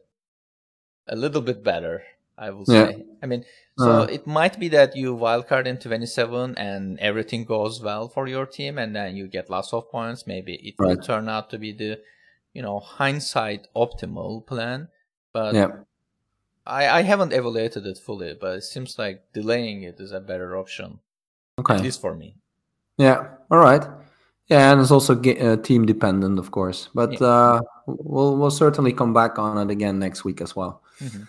a 1.08 1.16
little 1.16 1.42
bit 1.42 1.64
better. 1.64 2.02
I 2.38 2.50
will 2.50 2.64
say. 2.64 3.04
I 3.22 3.26
mean, 3.26 3.44
so 3.78 4.02
uh, 4.02 4.04
it 4.04 4.26
might 4.26 4.58
be 4.58 4.68
that 4.68 4.96
you 4.96 5.16
wildcard 5.16 5.66
in 5.66 5.78
27 5.78 6.56
and 6.56 6.98
everything 7.00 7.44
goes 7.44 7.80
well 7.80 8.08
for 8.08 8.26
your 8.26 8.46
team, 8.46 8.78
and 8.78 8.94
then 8.94 9.16
you 9.16 9.26
get 9.26 9.50
lots 9.50 9.72
of 9.72 9.90
points. 9.90 10.26
Maybe 10.26 10.54
it 10.54 10.74
right. 10.78 10.96
will 10.96 11.02
turn 11.02 11.28
out 11.28 11.50
to 11.50 11.58
be 11.58 11.72
the, 11.72 12.00
you 12.52 12.62
know, 12.62 12.78
hindsight 12.78 13.66
optimal 13.74 14.46
plan. 14.46 14.88
But 15.32 15.54
yeah. 15.54 15.68
I, 16.66 16.88
I 16.88 17.02
haven't 17.02 17.32
evaluated 17.32 17.86
it 17.86 17.98
fully, 17.98 18.36
but 18.40 18.58
it 18.58 18.64
seems 18.64 18.98
like 18.98 19.32
delaying 19.32 19.82
it 19.82 19.98
is 19.98 20.12
a 20.12 20.20
better 20.20 20.56
option. 20.56 21.00
Okay. 21.58 21.74
At 21.74 21.82
least 21.82 22.00
for 22.00 22.14
me. 22.14 22.36
Yeah. 22.96 23.26
All 23.50 23.58
right. 23.58 23.84
Yeah, 24.48 24.72
and 24.72 24.80
it's 24.80 24.90
also 24.90 25.20
uh, 25.20 25.56
team 25.56 25.84
dependent, 25.84 26.38
of 26.38 26.50
course. 26.50 26.88
But 26.94 27.20
yeah. 27.20 27.26
uh, 27.26 27.60
we'll 27.86 28.36
we'll 28.38 28.50
certainly 28.50 28.94
come 28.94 29.12
back 29.12 29.38
on 29.38 29.58
it 29.58 29.70
again 29.70 29.98
next 29.98 30.24
week 30.24 30.40
as 30.40 30.56
well. 30.56 30.82
Mm-hmm. 31.00 31.24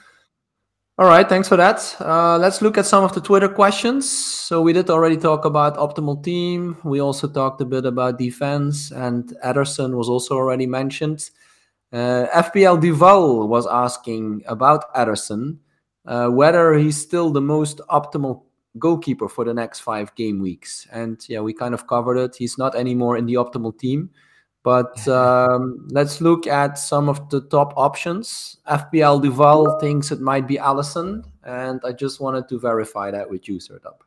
All 0.99 1.05
right, 1.05 1.29
thanks 1.29 1.47
for 1.47 1.55
that. 1.55 1.95
Uh, 2.01 2.37
let's 2.37 2.61
look 2.61 2.77
at 2.77 2.85
some 2.85 3.05
of 3.05 3.13
the 3.13 3.21
Twitter 3.21 3.47
questions. 3.47 4.09
So 4.09 4.61
we 4.61 4.73
did 4.73 4.89
already 4.89 5.15
talk 5.15 5.45
about 5.45 5.77
optimal 5.77 6.21
team. 6.21 6.75
We 6.83 6.99
also 6.99 7.29
talked 7.29 7.61
a 7.61 7.65
bit 7.65 7.85
about 7.85 8.19
defense, 8.19 8.91
and 8.91 9.33
Ederson 9.41 9.95
was 9.95 10.09
also 10.09 10.35
already 10.35 10.65
mentioned. 10.65 11.29
Uh, 11.93 12.25
FPL 12.35 12.81
Duval 12.81 13.47
was 13.47 13.65
asking 13.65 14.43
about 14.45 14.93
Ederson, 14.93 15.59
uh, 16.05 16.27
whether 16.27 16.73
he's 16.73 17.01
still 17.01 17.29
the 17.29 17.39
most 17.39 17.79
optimal 17.89 18.41
goalkeeper 18.77 19.29
for 19.29 19.45
the 19.45 19.53
next 19.53 19.79
five 19.79 20.13
game 20.15 20.41
weeks. 20.41 20.85
And 20.91 21.17
yeah, 21.29 21.39
we 21.39 21.53
kind 21.53 21.73
of 21.73 21.87
covered 21.87 22.17
it. 22.17 22.35
He's 22.35 22.57
not 22.57 22.75
anymore 22.75 23.15
in 23.15 23.25
the 23.25 23.35
optimal 23.35 23.79
team. 23.79 24.09
But 24.63 25.07
um, 25.07 25.87
let's 25.89 26.21
look 26.21 26.47
at 26.47 26.77
some 26.77 27.09
of 27.09 27.29
the 27.29 27.41
top 27.41 27.73
options. 27.77 28.57
FPL 28.67 29.21
Duval 29.21 29.79
thinks 29.79 30.11
it 30.11 30.21
might 30.21 30.47
be 30.47 30.55
Alisson, 30.57 31.23
and 31.43 31.79
I 31.83 31.93
just 31.93 32.19
wanted 32.19 32.47
to 32.49 32.59
verify 32.59 33.11
that 33.11 33.29
with 33.29 33.47
you, 33.47 33.57
Sertalp. 33.57 34.01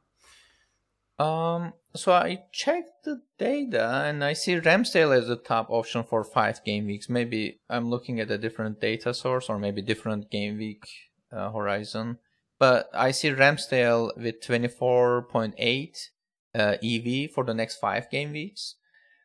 Um, 1.19 1.73
so 1.95 2.13
I 2.13 2.45
checked 2.53 3.05
the 3.05 3.21
data 3.39 4.03
and 4.07 4.25
I 4.25 4.33
see 4.33 4.57
Ramsdale 4.57 5.17
as 5.17 5.29
the 5.29 5.37
top 5.37 5.71
option 5.71 6.05
for 6.05 6.25
five 6.25 6.65
game 6.65 6.87
weeks. 6.87 7.09
Maybe 7.09 7.61
I'm 7.69 7.91
looking 7.91 8.19
at 8.21 8.31
a 8.31 8.39
different 8.39 8.81
data 8.81 9.13
source 9.13 9.49
or 9.49 9.59
maybe 9.59 9.83
different 9.83 10.31
game 10.31 10.57
week 10.59 10.85
uh, 11.31 11.51
horizon. 11.51 12.19
But 12.59 12.89
I 12.95 13.11
see 13.11 13.31
Ramsdale 13.31 14.17
with 14.17 14.41
24.8 14.41 16.09
uh, 16.55 16.77
EV 16.83 17.31
for 17.31 17.45
the 17.45 17.55
next 17.55 17.77
five 17.77 18.09
game 18.11 18.33
weeks. 18.33 18.77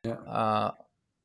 Yeah. 0.03 0.13
Uh, 0.13 0.71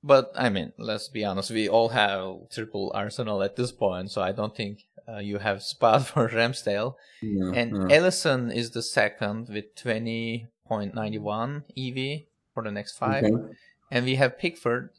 but 0.03 0.33
I 0.37 0.49
mean, 0.49 0.73
let's 0.79 1.09
be 1.09 1.25
honest, 1.25 1.51
we 1.51 1.69
all 1.69 1.91
have 1.91 2.51
triple 2.51 2.93
Arsenal 2.95 3.43
at 3.43 3.57
this 3.57 3.73
point, 3.73 4.11
so 4.11 4.23
I 4.23 4.33
don't 4.33 4.55
think 4.57 4.85
uh, 5.09 5.19
you 5.19 5.39
have 5.39 5.63
spot 5.63 6.07
for 6.09 6.29
Ramsdale. 6.29 6.95
Yeah, 7.21 7.53
and 7.55 7.91
yeah. 7.91 7.99
Alisson 7.99 8.55
is 8.55 8.71
the 8.71 8.83
second 8.83 9.49
with 9.49 9.75
20.91 9.77 11.63
EV 11.77 12.23
for 12.53 12.63
the 12.63 12.71
next 12.71 12.99
five. 12.99 13.25
Okay. 13.25 13.55
And 13.91 14.05
we 14.05 14.15
have 14.17 14.39
Pickford 14.39 14.91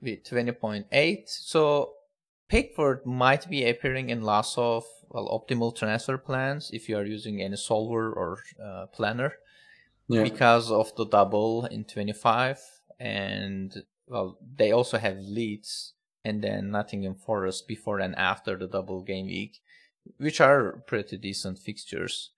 with 0.00 0.24
20.8. 0.24 1.22
So 1.26 1.92
Pickford 2.48 3.04
might 3.06 3.48
be 3.48 3.68
appearing 3.68 4.10
in 4.10 4.22
lots 4.22 4.56
of 4.56 4.84
well 5.08 5.28
optimal 5.28 5.76
transfer 5.76 6.16
plans 6.16 6.70
if 6.72 6.88
you 6.88 6.96
are 6.96 7.04
using 7.04 7.42
any 7.42 7.56
solver 7.56 8.12
or 8.12 8.38
uh, 8.62 8.86
planner. 8.86 9.34
Yeah. 10.08 10.24
because 10.24 10.70
of 10.70 10.94
the 10.96 11.06
double 11.06 11.64
in 11.66 11.84
25 11.84 12.60
and 12.98 13.82
well 14.12 14.38
they 14.56 14.70
also 14.70 14.98
have 14.98 15.16
Leeds 15.18 15.94
and 16.24 16.44
then 16.44 16.70
Nottingham 16.70 17.14
Forest 17.14 17.66
before 17.66 17.98
and 17.98 18.14
after 18.16 18.56
the 18.56 18.68
double 18.68 19.02
game 19.02 19.26
week 19.26 19.60
which 20.18 20.40
are 20.40 20.82
pretty 20.86 21.16
decent 21.16 21.58
fixtures 21.58 22.30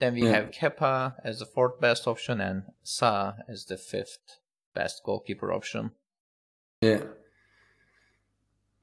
then 0.00 0.14
we 0.14 0.22
have 0.22 0.50
Kepa 0.50 1.14
as 1.24 1.38
the 1.38 1.46
fourth 1.46 1.80
best 1.80 2.06
option 2.06 2.40
and 2.40 2.64
Sa 2.82 3.34
as 3.48 3.64
the 3.64 3.78
fifth 3.78 4.38
best 4.74 5.02
goalkeeper 5.04 5.52
option 5.52 5.92
Yeah. 6.80 7.02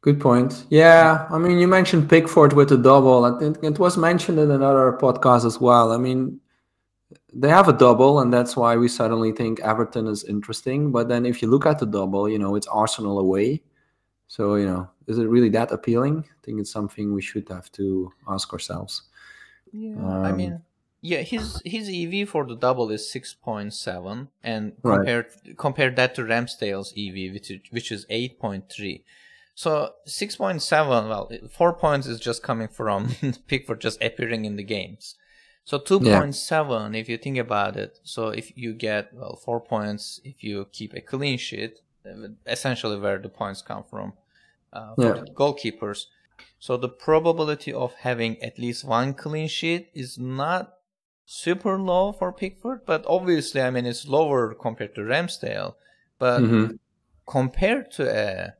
Good 0.02 0.20
point. 0.20 0.66
Yeah, 0.72 1.28
I 1.30 1.38
mean, 1.38 1.60
you 1.60 1.68
mentioned 1.68 2.10
Pickford 2.10 2.54
with 2.54 2.70
the 2.70 2.78
double. 2.78 3.24
I 3.24 3.38
think 3.38 3.64
it 3.64 3.78
was 3.78 3.98
mentioned 3.98 4.40
in 4.40 4.50
another 4.50 4.98
podcast 5.00 5.46
as 5.46 5.62
well. 5.62 5.92
I 5.92 5.98
mean, 5.98 6.40
they 7.34 7.50
have 7.50 7.68
a 7.68 7.74
double, 7.74 8.20
and 8.20 8.34
that's 8.34 8.56
why 8.58 8.76
we 8.78 8.88
suddenly 8.88 9.32
think 9.32 9.60
Everton 9.62 10.08
is 10.08 10.24
interesting. 10.24 10.92
But 10.92 11.08
then, 11.10 11.26
if 11.26 11.42
you 11.42 11.50
look 11.50 11.66
at 11.66 11.80
the 11.80 11.86
double, 11.86 12.28
you 12.30 12.40
know, 12.40 12.56
it's 12.56 12.68
Arsenal 12.68 13.20
away. 13.20 13.64
So, 14.28 14.56
you 14.56 14.66
know, 14.66 14.90
is 15.08 15.18
it 15.18 15.26
really 15.28 15.50
that 15.50 15.72
appealing? 15.72 16.20
I 16.30 16.38
think 16.46 16.60
it's 16.60 16.72
something 16.72 17.14
we 17.14 17.22
should 17.22 17.48
have 17.50 17.72
to 17.74 18.12
ask 18.30 18.52
ourselves. 18.54 19.04
Yeah, 19.74 19.96
I 20.24 20.30
Um, 20.32 20.38
mean, 20.38 20.62
yeah, 21.02 21.22
his 21.22 21.62
his 21.66 21.90
EV 21.90 22.28
for 22.30 22.46
the 22.46 22.56
double 22.56 22.92
is 22.92 23.10
six 23.10 23.34
point 23.34 23.74
seven, 23.74 24.30
and 24.44 24.74
Right. 24.84 24.98
compare 24.98 25.28
compare 25.58 25.92
that 25.92 26.16
to 26.16 26.22
Ramsdale's 26.24 26.94
EV, 26.96 27.34
which 27.34 27.52
is, 27.52 27.60
which 27.72 27.92
is 27.92 28.06
eight 28.10 28.40
point 28.40 28.70
three. 28.70 29.04
So 29.56 29.94
six 30.06 30.36
point 30.36 30.62
seven, 30.62 31.10
well, 31.10 31.30
four 31.50 31.74
points 31.74 32.08
is 32.08 32.20
just 32.20 32.42
coming 32.44 32.68
from 32.68 33.10
Pickford 33.48 33.82
just 33.82 34.02
appearing 34.02 34.46
in 34.46 34.56
the 34.56 34.64
games. 34.64 35.16
So 35.64 35.78
two 35.80 36.00
point 36.00 36.36
seven, 36.36 36.96
if 36.96 37.08
you 37.08 37.18
think 37.18 37.38
about 37.38 37.78
it, 37.78 38.00
so 38.04 38.30
if 38.30 38.58
you 38.58 38.74
get 38.74 39.14
well 39.14 39.36
four 39.36 39.62
points 39.62 40.20
if 40.24 40.44
you 40.44 40.66
keep 40.72 40.94
a 40.94 41.02
clean 41.02 41.38
sheet, 41.38 41.80
essentially 42.46 42.98
where 43.00 43.20
the 43.20 43.30
points 43.30 43.62
come 43.62 43.84
from 43.84 44.14
uh, 44.74 44.96
for 44.96 45.16
Yeah. 45.16 45.24
goalkeepers. 45.34 46.08
So 46.60 46.78
the 46.78 46.90
probability 46.90 47.74
of 47.74 47.94
having 47.96 48.42
at 48.42 48.58
least 48.60 48.84
one 48.86 49.14
clean 49.14 49.48
sheet 49.48 49.90
is 49.94 50.18
not 50.18 50.74
super 51.26 51.78
low 51.80 52.12
for 52.12 52.34
Pickford, 52.34 52.82
but 52.86 53.06
obviously, 53.08 53.62
I 53.62 53.70
mean, 53.70 53.86
it's 53.86 54.08
lower 54.08 54.54
compared 54.54 54.96
to 54.96 55.02
Ramsdale. 55.02 55.76
But 56.20 56.44
Mhm. 56.44 56.80
compared 57.26 57.92
to 57.92 58.04
a 58.10 58.54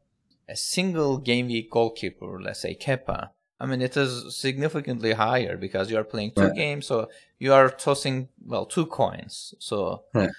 a 0.48 0.56
single 0.56 1.18
game 1.18 1.48
week 1.48 1.72
goalkeeper, 1.72 2.42
let's 2.42 2.62
say 2.62 2.76
Kepa, 2.76 3.32
I 3.62 3.66
mean, 3.68 3.82
it 3.82 3.96
is 3.96 4.36
significantly 4.36 5.14
higher 5.14 5.56
because 5.56 5.92
you 5.92 5.98
are 6.00 6.04
playing 6.04 6.32
two 6.36 6.46
Yeah. 6.50 6.62
games, 6.64 6.88
so 6.88 7.10
you 7.38 7.54
are 7.54 7.70
tossing 7.70 8.28
well 8.46 8.66
two 8.66 8.88
coins. 8.88 9.54
So 9.60 10.04
Yeah. 10.16 10.32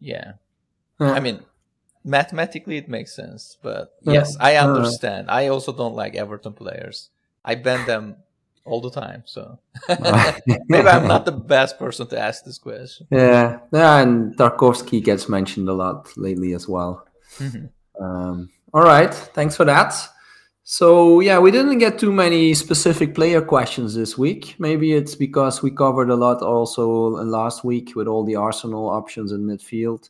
yeah. 0.00 0.32
I 1.00 1.20
mean, 1.20 1.40
mathematically 2.04 2.76
it 2.76 2.88
makes 2.88 3.16
sense, 3.16 3.56
but 3.62 3.94
yes, 4.02 4.36
I 4.38 4.56
understand. 4.56 5.30
I 5.30 5.48
also 5.48 5.72
don't 5.72 5.96
like 5.96 6.14
Everton 6.14 6.52
players. 6.52 7.10
I 7.44 7.54
ban 7.56 7.86
them 7.86 8.16
all 8.64 8.80
the 8.80 8.90
time, 8.90 9.22
so 9.24 9.58
maybe 10.68 10.88
I'm 10.88 11.08
not 11.08 11.24
the 11.24 11.32
best 11.32 11.78
person 11.78 12.06
to 12.08 12.18
ask 12.18 12.44
this 12.44 12.58
question. 12.58 13.06
Yeah, 13.10 13.58
yeah, 13.72 13.98
and 14.02 14.36
Tarkowski 14.36 15.02
gets 15.02 15.28
mentioned 15.28 15.68
a 15.68 15.72
lot 15.72 16.10
lately 16.16 16.52
as 16.54 16.68
well. 16.68 17.06
Mhm. 17.38 17.70
Um, 17.98 18.50
all 18.74 18.82
right, 18.84 19.12
thanks 19.34 19.56
for 19.56 19.64
that. 19.64 19.94
So 20.64 21.18
yeah, 21.18 21.40
we 21.40 21.50
didn't 21.50 21.78
get 21.78 21.98
too 21.98 22.12
many 22.12 22.54
specific 22.54 23.16
player 23.16 23.42
questions 23.42 23.96
this 23.96 24.16
week. 24.16 24.54
Maybe 24.60 24.92
it's 24.92 25.16
because 25.16 25.60
we 25.60 25.72
covered 25.72 26.08
a 26.08 26.14
lot 26.14 26.40
also 26.40 26.86
last 27.24 27.64
week 27.64 27.96
with 27.96 28.06
all 28.06 28.24
the 28.24 28.36
Arsenal 28.36 28.88
options 28.88 29.32
in 29.32 29.40
midfield, 29.40 30.08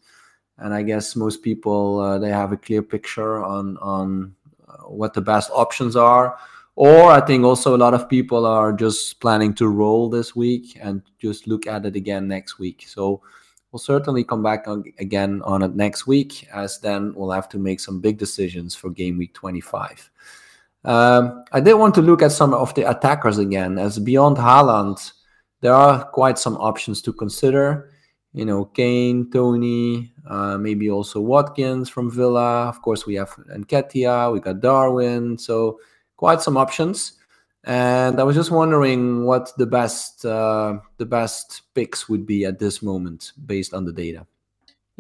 and 0.59 0.75
I 0.75 0.83
guess 0.83 1.17
most 1.17 1.43
people 1.43 2.01
uh, 2.01 2.19
they 2.19 2.29
have 2.29 2.53
a 2.53 2.59
clear 2.59 2.83
picture 2.83 3.43
on 3.43 3.79
on 3.79 4.35
uh, 4.69 4.89
what 4.89 5.15
the 5.15 5.23
best 5.23 5.51
options 5.55 5.97
are. 5.97 6.37
Or 6.75 7.11
I 7.11 7.21
think 7.23 7.45
also 7.45 7.75
a 7.75 7.79
lot 7.85 7.95
of 7.95 8.09
people 8.09 8.45
are 8.45 8.75
just 8.75 9.21
planning 9.21 9.55
to 9.55 9.69
roll 9.69 10.11
this 10.11 10.37
week 10.37 10.79
and 10.81 11.03
just 11.19 11.47
look 11.47 11.67
at 11.67 11.87
it 11.87 11.97
again 11.97 12.29
next 12.29 12.59
week. 12.59 12.85
So 12.87 13.23
we'll 13.71 13.79
certainly 13.81 14.25
come 14.25 14.43
back 14.43 14.69
on, 14.69 14.85
again 14.99 15.43
on 15.45 15.63
it 15.63 15.75
next 15.75 16.07
week, 16.07 16.47
as 16.53 16.79
then 16.81 17.15
we'll 17.15 17.31
have 17.31 17.49
to 17.51 17.59
make 17.59 17.81
some 17.81 18.01
big 18.01 18.19
decisions 18.19 18.75
for 18.75 18.91
game 18.91 19.19
week 19.19 19.35
25. 19.35 20.11
Um, 20.85 21.45
I 21.53 21.61
did 21.61 21.75
want 21.75 21.95
to 21.95 22.03
look 22.03 22.23
at 22.23 22.33
some 22.33 22.55
of 22.55 22.75
the 22.75 22.89
attackers 22.91 23.39
again, 23.39 23.79
as 23.79 23.99
beyond 23.99 24.37
Haaland, 24.37 25.13
there 25.61 25.75
are 25.75 26.05
quite 26.07 26.39
some 26.39 26.57
options 26.57 27.01
to 27.03 27.13
consider. 27.13 27.91
You 28.33 28.45
know, 28.45 28.65
Kane, 28.65 29.31
Toney, 29.31 30.13
uh, 30.27 30.57
maybe 30.59 30.91
also 30.91 31.21
Watkins 31.21 31.89
from 31.89 32.11
Villa. 32.11 32.69
Of 32.69 32.81
course, 32.83 33.07
we 33.07 33.15
have 33.15 33.31
Nketiah, 33.31 34.33
we 34.33 34.41
got 34.41 34.61
Darwin, 34.61 35.39
so 35.39 35.79
quite 36.17 36.41
some 36.41 36.57
options. 36.57 37.13
And 37.65 38.19
I 38.19 38.25
was 38.25 38.35
just 38.35 38.51
wondering 38.51 39.25
what 39.25 39.53
the 39.57 39.67
best 39.67 40.25
uh, 40.25 40.79
the 40.97 41.07
best 41.07 41.63
picks 41.75 42.09
would 42.09 42.27
be 42.27 42.45
at 42.45 42.59
this 42.59 42.83
moment 42.83 43.33
based 43.47 43.73
on 43.73 43.85
the 43.85 43.93
data. 43.93 44.27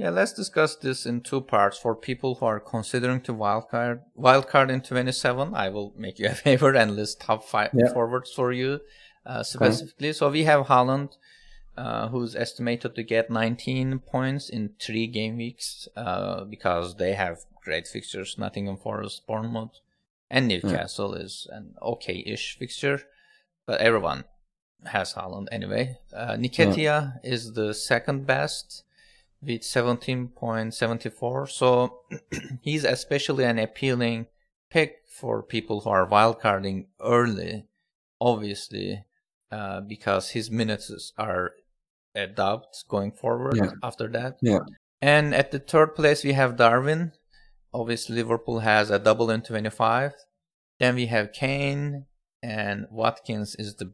Yeah, 0.02 0.10
let's 0.10 0.32
discuss 0.32 0.74
this 0.74 1.06
in 1.06 1.20
two 1.20 1.40
parts. 1.40 1.78
For 1.78 1.94
people 1.94 2.34
who 2.34 2.46
are 2.46 2.58
considering 2.58 3.20
to 3.20 3.32
wildcard 3.32 4.00
wildcard 4.18 4.68
in 4.68 4.80
27, 4.80 5.54
I 5.54 5.68
will 5.68 5.94
make 5.96 6.18
you 6.18 6.26
a 6.26 6.34
favor 6.46 6.74
and 6.74 6.96
list 6.96 7.20
top 7.20 7.44
five 7.44 7.70
Yeah. 7.72 7.92
forwards 7.92 8.32
for 8.32 8.50
you 8.50 8.80
uh, 9.24 9.44
specifically. 9.44 10.12
So 10.12 10.28
we 10.28 10.42
have 10.42 10.66
Haaland, 10.66 11.10
uh, 11.76 12.08
who's 12.08 12.34
estimated 12.34 12.96
to 12.96 13.04
get 13.04 13.30
19 13.30 14.00
points 14.00 14.48
in 14.48 14.70
three 14.80 15.06
game 15.06 15.36
weeks 15.36 15.86
uh, 15.96 16.42
because 16.44 16.96
they 16.96 17.12
have 17.14 17.38
great 17.64 17.86
fixtures. 17.86 18.34
Nottingham 18.36 18.78
Forest, 18.78 19.22
Bournemouth, 19.28 19.78
and 20.28 20.48
Newcastle 20.48 21.14
is 21.14 21.46
an 21.52 21.74
okay-ish 21.80 22.58
fixture, 22.58 23.02
but 23.66 23.80
everyone 23.80 24.24
has 24.86 25.14
Haaland 25.14 25.46
anyway. 25.52 25.96
Uh, 26.12 26.32
Nketiah 26.32 27.20
is 27.22 27.52
the 27.52 27.72
second 27.72 28.26
best 28.26 28.82
with 29.42 29.62
17.74. 29.62 31.48
So 31.50 32.00
he's 32.60 32.84
especially 32.84 33.44
an 33.44 33.58
appealing 33.58 34.26
pick 34.70 34.96
for 35.10 35.42
people 35.42 35.80
who 35.80 35.90
are 35.90 36.08
wildcarding 36.08 36.86
early, 37.00 37.66
obviously, 38.20 39.04
uh, 39.50 39.80
because 39.80 40.30
his 40.30 40.50
minutes 40.50 41.12
are 41.18 41.52
adopted 42.14 42.88
going 42.88 43.12
forward 43.12 43.56
Yeah. 43.56 43.72
after 43.82 44.08
that. 44.08 44.38
Yeah. 44.40 44.60
And 45.00 45.34
at 45.34 45.50
the 45.50 45.58
third 45.58 45.94
place, 45.94 46.22
we 46.24 46.32
have 46.32 46.56
Darwin. 46.56 47.12
Obviously, 47.74 48.16
Liverpool 48.16 48.60
has 48.60 48.90
a 48.90 48.98
double 48.98 49.30
in 49.30 49.42
25. 49.42 50.12
Then 50.78 50.94
we 50.94 51.06
have 51.06 51.32
Kane, 51.32 52.06
and 52.42 52.86
Watkins 52.90 53.54
is 53.56 53.76
the 53.76 53.92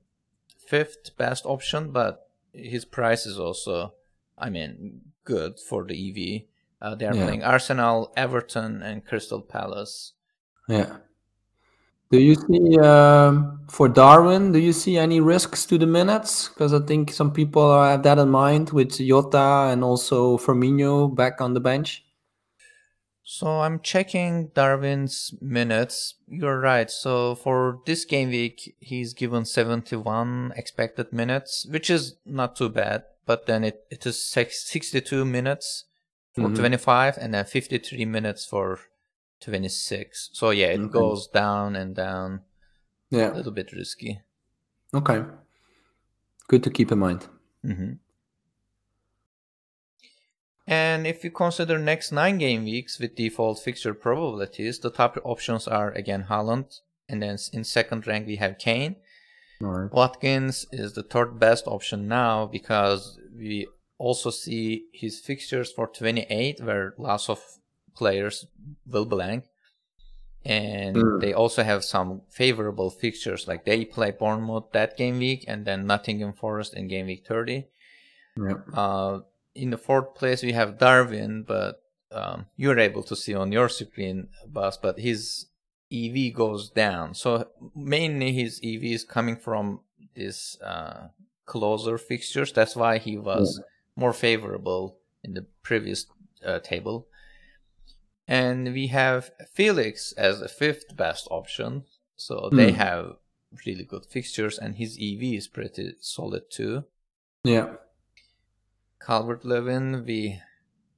fifth 0.67 1.17
best 1.17 1.47
option, 1.47 1.93
but 1.93 2.29
his 2.53 2.85
price 2.85 3.25
is 3.27 3.39
also, 3.39 3.95
I 4.37 4.51
mean, 4.51 5.01
good 5.29 5.61
for 5.61 5.85
the 5.85 5.93
EV. 5.95 6.49
Uh, 6.81 6.95
they 6.97 7.05
are 7.05 7.15
Yeah. 7.15 7.25
playing 7.25 7.45
Arsenal, 7.45 8.13
Everton, 8.17 8.83
and 8.83 9.05
Crystal 9.05 9.43
Palace. 9.43 10.15
Yeah. 10.69 11.05
Do 12.11 12.19
you 12.19 12.35
see 12.35 12.79
um, 12.81 13.61
for 13.69 13.87
Darwin? 13.89 14.53
Do 14.53 14.59
you 14.59 14.73
see 14.73 14.97
any 14.97 15.21
risks 15.21 15.67
to 15.67 15.77
the 15.77 15.87
minutes? 15.87 16.49
Because 16.49 16.73
I 16.73 16.81
think 16.81 17.13
some 17.13 17.31
people 17.31 17.69
have 17.83 18.03
that 18.05 18.17
in 18.19 18.31
mind 18.31 18.71
with 18.71 18.97
Jota 18.97 19.69
and 19.71 19.85
also 19.85 20.39
Firmino 20.39 21.15
back 21.15 21.43
on 21.45 21.53
the 21.53 21.61
bench. 21.61 22.08
So 23.31 23.61
I'm 23.61 23.81
checking 23.81 24.49
Darwin's 24.55 25.35
minutes. 25.39 26.15
You're 26.29 26.59
right. 26.59 26.91
So 26.91 27.35
for 27.35 27.81
this 27.85 28.07
game 28.07 28.31
week, 28.31 28.75
he's 28.81 29.13
given 29.13 29.45
71 29.45 30.55
expected 30.57 31.13
minutes, 31.13 31.67
which 31.69 31.91
is 31.91 32.17
not 32.25 32.57
too 32.57 32.71
bad. 32.71 33.05
But 33.27 33.45
then 33.45 33.65
it, 33.65 33.85
it 33.91 34.07
is 34.07 34.19
62 34.25 35.27
minutes 35.27 35.85
for 36.35 36.49
Mhm. 36.49 36.57
25 36.57 37.19
and 37.19 37.35
then 37.35 37.45
53 37.45 38.07
minutes 38.07 38.47
for 38.47 38.81
26. 39.41 40.31
So 40.33 40.49
yeah, 40.49 40.69
it 40.69 40.81
Okay. 40.81 40.93
goes 40.93 41.29
down 41.29 41.77
and 41.77 41.95
down. 41.95 42.41
Yeah. 43.11 43.35
A 43.35 43.37
little 43.37 43.53
bit 43.53 43.73
risky. 43.73 44.23
Okay. 44.95 45.23
Good 46.49 46.63
to 46.63 46.71
keep 46.71 46.91
in 46.91 46.99
mind. 46.99 47.29
hmm 47.63 47.93
And 50.71 51.07
if 51.07 51.25
you 51.25 51.31
consider 51.31 51.79
next 51.79 52.13
nine 52.13 52.37
game 52.39 52.65
weeks 52.65 52.99
with 52.99 53.17
default 53.17 53.59
fixture 53.59 53.95
probabilities, 53.95 54.79
the 54.79 54.91
top 54.91 55.17
options 55.25 55.67
are 55.67 55.91
again 55.93 56.27
Haaland, 56.29 56.81
and 57.09 57.23
then 57.23 57.39
in 57.55 57.65
second 57.65 58.07
rank 58.07 58.27
we 58.27 58.37
have 58.37 58.59
Kane. 58.59 58.97
Right. 59.61 59.91
Watkins 59.91 60.67
is 60.71 60.93
the 60.93 61.03
third 61.03 61.39
best 61.41 61.67
option 61.67 62.07
now 62.07 62.47
because 62.47 63.19
we 63.35 63.67
also 63.97 64.31
see 64.31 64.85
his 64.93 65.19
fixtures 65.19 65.73
for 65.73 65.87
28 65.89 66.61
where 66.61 66.95
lots 66.99 67.29
of 67.31 67.43
players 67.97 68.47
will 68.87 69.07
blank. 69.07 69.45
And 70.45 70.97
Mm. 70.97 71.21
they 71.21 71.33
also 71.33 71.63
have 71.65 71.83
some 71.83 72.23
favorable 72.29 72.91
fixtures, 72.91 73.49
like 73.49 73.65
they 73.65 73.85
play 73.85 74.13
Bournemouth 74.13 74.71
that 74.73 74.97
game 74.97 75.19
week 75.19 75.45
and 75.49 75.65
then 75.65 75.87
Nottingham 75.87 76.33
Forest 76.35 76.75
in 76.75 76.87
game 76.89 77.07
week 77.07 77.27
30. 77.27 77.67
Yeah. 78.37 78.55
Uh, 78.73 79.21
in 79.59 79.71
the 79.71 79.79
fourth 79.79 80.15
place 80.15 80.43
we 80.43 80.53
have 80.53 80.79
Darwin, 80.79 81.43
but 81.43 81.83
um, 82.13 82.47
you're 82.57 82.79
able 82.79 83.03
to 83.03 83.17
see 83.17 83.35
on 83.35 83.53
your 83.53 83.69
screen, 83.69 84.29
Bas, 84.47 84.77
but 84.77 84.99
his 84.99 85.47
EV 85.93 86.33
goes 86.35 86.71
down. 86.71 87.15
So 87.15 87.49
mainly 87.75 88.33
his 88.33 88.61
EV 88.63 88.85
is 88.85 89.05
coming 89.05 89.37
from 89.37 89.81
this 90.15 90.59
uh, 90.61 91.09
closer 91.47 91.99
fixtures. 91.99 92.53
That's 92.53 92.77
why 92.77 92.99
he 92.99 93.17
was 93.17 93.61
more 93.97 94.13
favorable 94.13 94.99
in 95.25 95.35
the 95.35 95.47
previous 95.63 96.07
uh, 96.45 96.61
table. 96.61 97.09
And 98.27 98.73
we 98.73 98.89
have 98.89 99.31
Felix 99.55 100.13
as 100.13 100.41
the 100.41 100.49
fifth 100.49 100.97
best 100.97 101.27
option. 101.31 101.85
So 102.17 102.51
mm. 102.53 102.57
they 102.57 102.73
have 102.73 103.17
really 103.65 103.85
good 103.85 104.05
fixtures, 104.05 104.59
and 104.59 104.77
his 104.77 104.99
EV 105.01 105.23
is 105.35 105.49
pretty 105.49 105.95
solid 106.01 106.51
too. 106.51 106.85
Yeah. 107.45 107.75
Calvert 109.01 109.45
Lewin, 109.45 110.05
we 110.05 110.41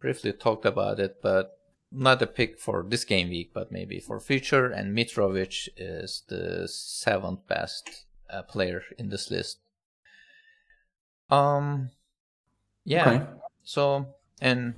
briefly 0.00 0.32
talked 0.32 0.64
about 0.64 0.98
it, 0.98 1.20
but 1.22 1.58
not 1.92 2.22
a 2.22 2.26
pick 2.26 2.58
for 2.58 2.84
this 2.88 3.04
game 3.04 3.28
week, 3.28 3.52
but 3.52 3.72
maybe 3.72 4.00
for 4.00 4.20
future. 4.20 4.66
And 4.66 4.96
Mitrovic 4.96 5.68
is 5.76 6.22
the 6.28 6.68
seventh 6.68 7.46
best 7.46 8.06
uh, 8.28 8.42
player 8.42 8.82
in 8.98 9.08
this 9.08 9.30
list. 9.30 9.58
Um, 11.30 11.90
yeah. 12.84 13.10
Okay. 13.10 13.26
So, 13.62 14.14
and 14.40 14.74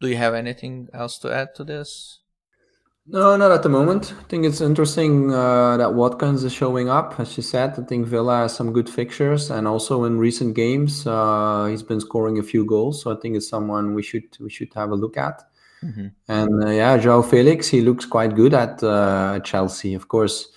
do 0.00 0.08
you 0.08 0.16
have 0.16 0.34
anything 0.34 0.88
else 0.92 1.18
to 1.18 1.32
add 1.32 1.54
to 1.56 1.64
this? 1.64 2.19
No, 3.06 3.36
not 3.36 3.50
at 3.50 3.62
the 3.62 3.68
moment. 3.68 4.14
I 4.18 4.22
think 4.24 4.44
it's 4.44 4.60
interesting 4.60 5.32
uh, 5.32 5.76
that 5.78 5.94
Watkins 5.94 6.44
is 6.44 6.52
showing 6.52 6.88
up. 6.88 7.18
As 7.18 7.36
you 7.36 7.42
said, 7.42 7.78
I 7.78 7.82
think 7.82 8.06
Villa 8.06 8.38
has 8.38 8.54
some 8.54 8.72
good 8.72 8.88
fixtures, 8.88 9.50
and 9.50 9.66
also 9.66 10.04
in 10.04 10.18
recent 10.18 10.54
games, 10.54 11.06
uh, 11.06 11.66
he's 11.66 11.82
been 11.82 12.00
scoring 12.00 12.38
a 12.38 12.42
few 12.42 12.64
goals. 12.64 13.02
So 13.02 13.12
I 13.12 13.16
think 13.20 13.36
it's 13.36 13.48
someone 13.48 13.94
we 13.94 14.02
should 14.02 14.24
we 14.38 14.50
should 14.50 14.72
have 14.74 14.90
a 14.90 14.94
look 14.94 15.16
at. 15.16 15.42
Mm-hmm. 15.82 16.06
And 16.28 16.64
uh, 16.64 16.70
yeah, 16.70 16.98
Joao 16.98 17.22
Felix, 17.22 17.66
he 17.68 17.80
looks 17.80 18.04
quite 18.04 18.36
good 18.36 18.54
at 18.54 18.82
uh, 18.82 19.40
Chelsea. 19.40 19.94
Of 19.94 20.08
course, 20.08 20.48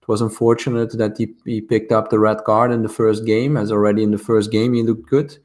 it 0.00 0.06
was 0.06 0.20
unfortunate 0.20 0.96
that 0.98 1.16
he, 1.18 1.34
he 1.44 1.60
picked 1.60 1.92
up 1.92 2.10
the 2.10 2.18
red 2.18 2.44
card 2.44 2.70
in 2.70 2.82
the 2.82 2.88
first 2.88 3.24
game, 3.24 3.56
as 3.56 3.72
already 3.72 4.02
in 4.02 4.10
the 4.10 4.18
first 4.18 4.52
game 4.52 4.74
he 4.74 4.82
looked 4.82 5.08
good 5.08 5.38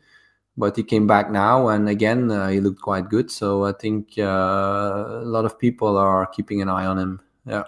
but 0.58 0.76
he 0.76 0.84
came 0.84 1.08
back 1.08 1.32
now 1.32 1.70
and 1.70 1.90
again 1.90 2.30
uh, 2.32 2.48
he 2.50 2.60
looked 2.60 2.82
quite 2.82 3.10
good. 3.10 3.32
So 3.32 3.66
i 3.66 3.72
think 3.72 4.14
uh, 4.18 5.22
a 5.22 5.26
lot 5.26 5.46
of 5.46 5.58
people 5.60 5.98
are 5.98 6.26
keeping 6.28 6.62
an 6.62 6.70
eye 6.70 6.86
on 6.86 6.98
him. 6.98 7.22
Yeah 7.46 7.64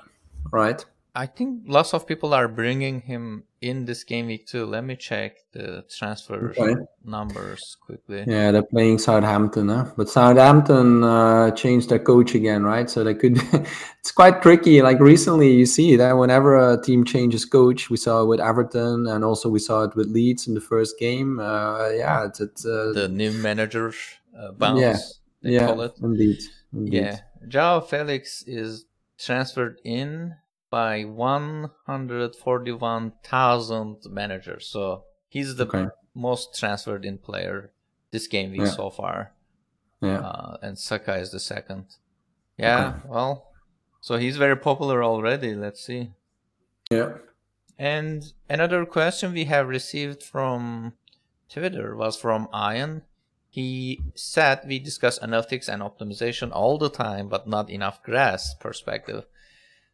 right 0.52 0.86
i 1.16 1.26
think 1.26 1.64
lots 1.68 1.94
of 1.94 2.08
people 2.08 2.34
are 2.34 2.48
bringing 2.48 3.02
him 3.02 3.44
in 3.64 3.86
this 3.86 4.04
game 4.04 4.28
week 4.28 4.46
too. 4.46 4.66
Let 4.66 4.84
me 4.84 4.98
check 4.98 5.38
the 5.54 5.86
transfer 5.90 6.54
okay. 6.58 6.76
numbers 7.06 7.78
quickly. 7.80 8.26
Yeah 8.28 8.52
they're 8.52 8.62
playing 8.62 9.00
southampton 9.00 9.70
huh? 9.70 9.86
but 9.96 10.10
southampton 10.10 11.04
uh, 11.04 11.52
changed 11.52 11.90
their 11.90 12.00
coach 12.00 12.36
again 12.36 12.64
right? 12.64 12.90
So 12.90 13.04
they 13.06 13.16
could 13.16 13.38
it's 14.00 14.12
quite 14.12 14.42
tricky. 14.42 14.82
Like 14.82 15.00
recently 15.00 15.52
you 15.54 15.66
see 15.66 15.96
that 15.96 16.14
whenever 16.14 16.58
a 16.58 16.82
team 16.82 17.06
changes 17.06 17.46
coach 17.46 17.90
we 17.90 17.96
saw 17.96 18.24
it 18.24 18.28
with 18.28 18.42
everton 18.42 19.08
and 19.08 19.24
also 19.24 19.48
we 19.48 19.60
saw 19.60 19.84
it 19.84 19.96
with 19.96 20.08
leeds 20.08 20.46
in 20.46 20.54
the 20.54 20.62
first 20.62 21.00
game. 21.00 21.40
Uh, 21.40 21.88
yeah 21.90 22.26
it's, 22.26 22.42
it's 22.42 22.66
uh, 22.66 22.92
the 22.94 23.08
new 23.08 23.32
manager 23.32 23.94
uh, 24.38 24.52
bounce 24.52 25.22
yeah. 25.42 25.70
yeah 25.78 25.88
indeed, 26.02 26.42
indeed. 26.74 26.94
Yeah. 26.94 27.20
Joao 27.48 27.80
Felix 27.80 28.44
is 28.46 28.86
transferred 29.18 29.80
in 29.86 30.36
by 30.74 31.04
141,000 31.04 33.98
managers. 34.10 34.66
So 34.66 35.04
he's 35.30 35.56
the 35.56 35.68
okay. 35.68 35.90
most 36.16 36.58
transferred 36.58 37.06
in 37.06 37.20
player 37.20 37.70
this 38.10 38.26
game 38.26 38.50
week 38.50 38.62
yeah. 38.62 38.72
so 38.72 38.90
far. 38.90 39.34
Yeah. 40.02 40.22
Uh, 40.22 40.58
and 40.64 40.80
Saka 40.80 41.18
is 41.18 41.30
the 41.30 41.40
second. 41.40 41.98
Yeah, 42.58 42.88
okay. 42.88 42.98
well, 43.08 43.52
so 44.02 44.18
he's 44.18 44.38
very 44.38 44.58
popular 44.58 45.04
already. 45.04 45.54
Let's 45.54 45.86
see. 45.86 46.10
Yeah. 46.90 47.18
And 47.78 48.34
another 48.50 48.84
question 48.88 49.32
we 49.32 49.46
have 49.46 49.68
received 49.68 50.24
from 50.24 50.94
Twitter 51.54 51.96
was 51.96 52.18
from 52.18 52.48
Ian. 52.52 53.04
He 53.48 54.02
said 54.16 54.62
we 54.68 54.80
discuss 54.80 55.20
analytics 55.20 55.70
and 55.70 55.84
optimization 55.84 56.50
all 56.52 56.80
the 56.80 56.90
time, 56.90 57.30
but 57.30 57.48
not 57.48 57.70
enough 57.70 58.02
grass 58.02 58.56
perspective. 58.56 59.26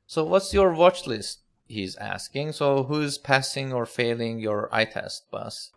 So 0.10 0.24
what's 0.24 0.56
your 0.56 0.74
watch 0.74 1.06
list? 1.06 1.41
He's 1.67 1.95
asking. 1.98 2.54
So 2.54 2.82
who's 2.82 3.19
passing 3.19 3.72
or 3.72 3.86
failing 3.86 4.39
your 4.39 4.67
eye 4.72 4.86
test, 4.86 5.30
Bas? 5.30 5.69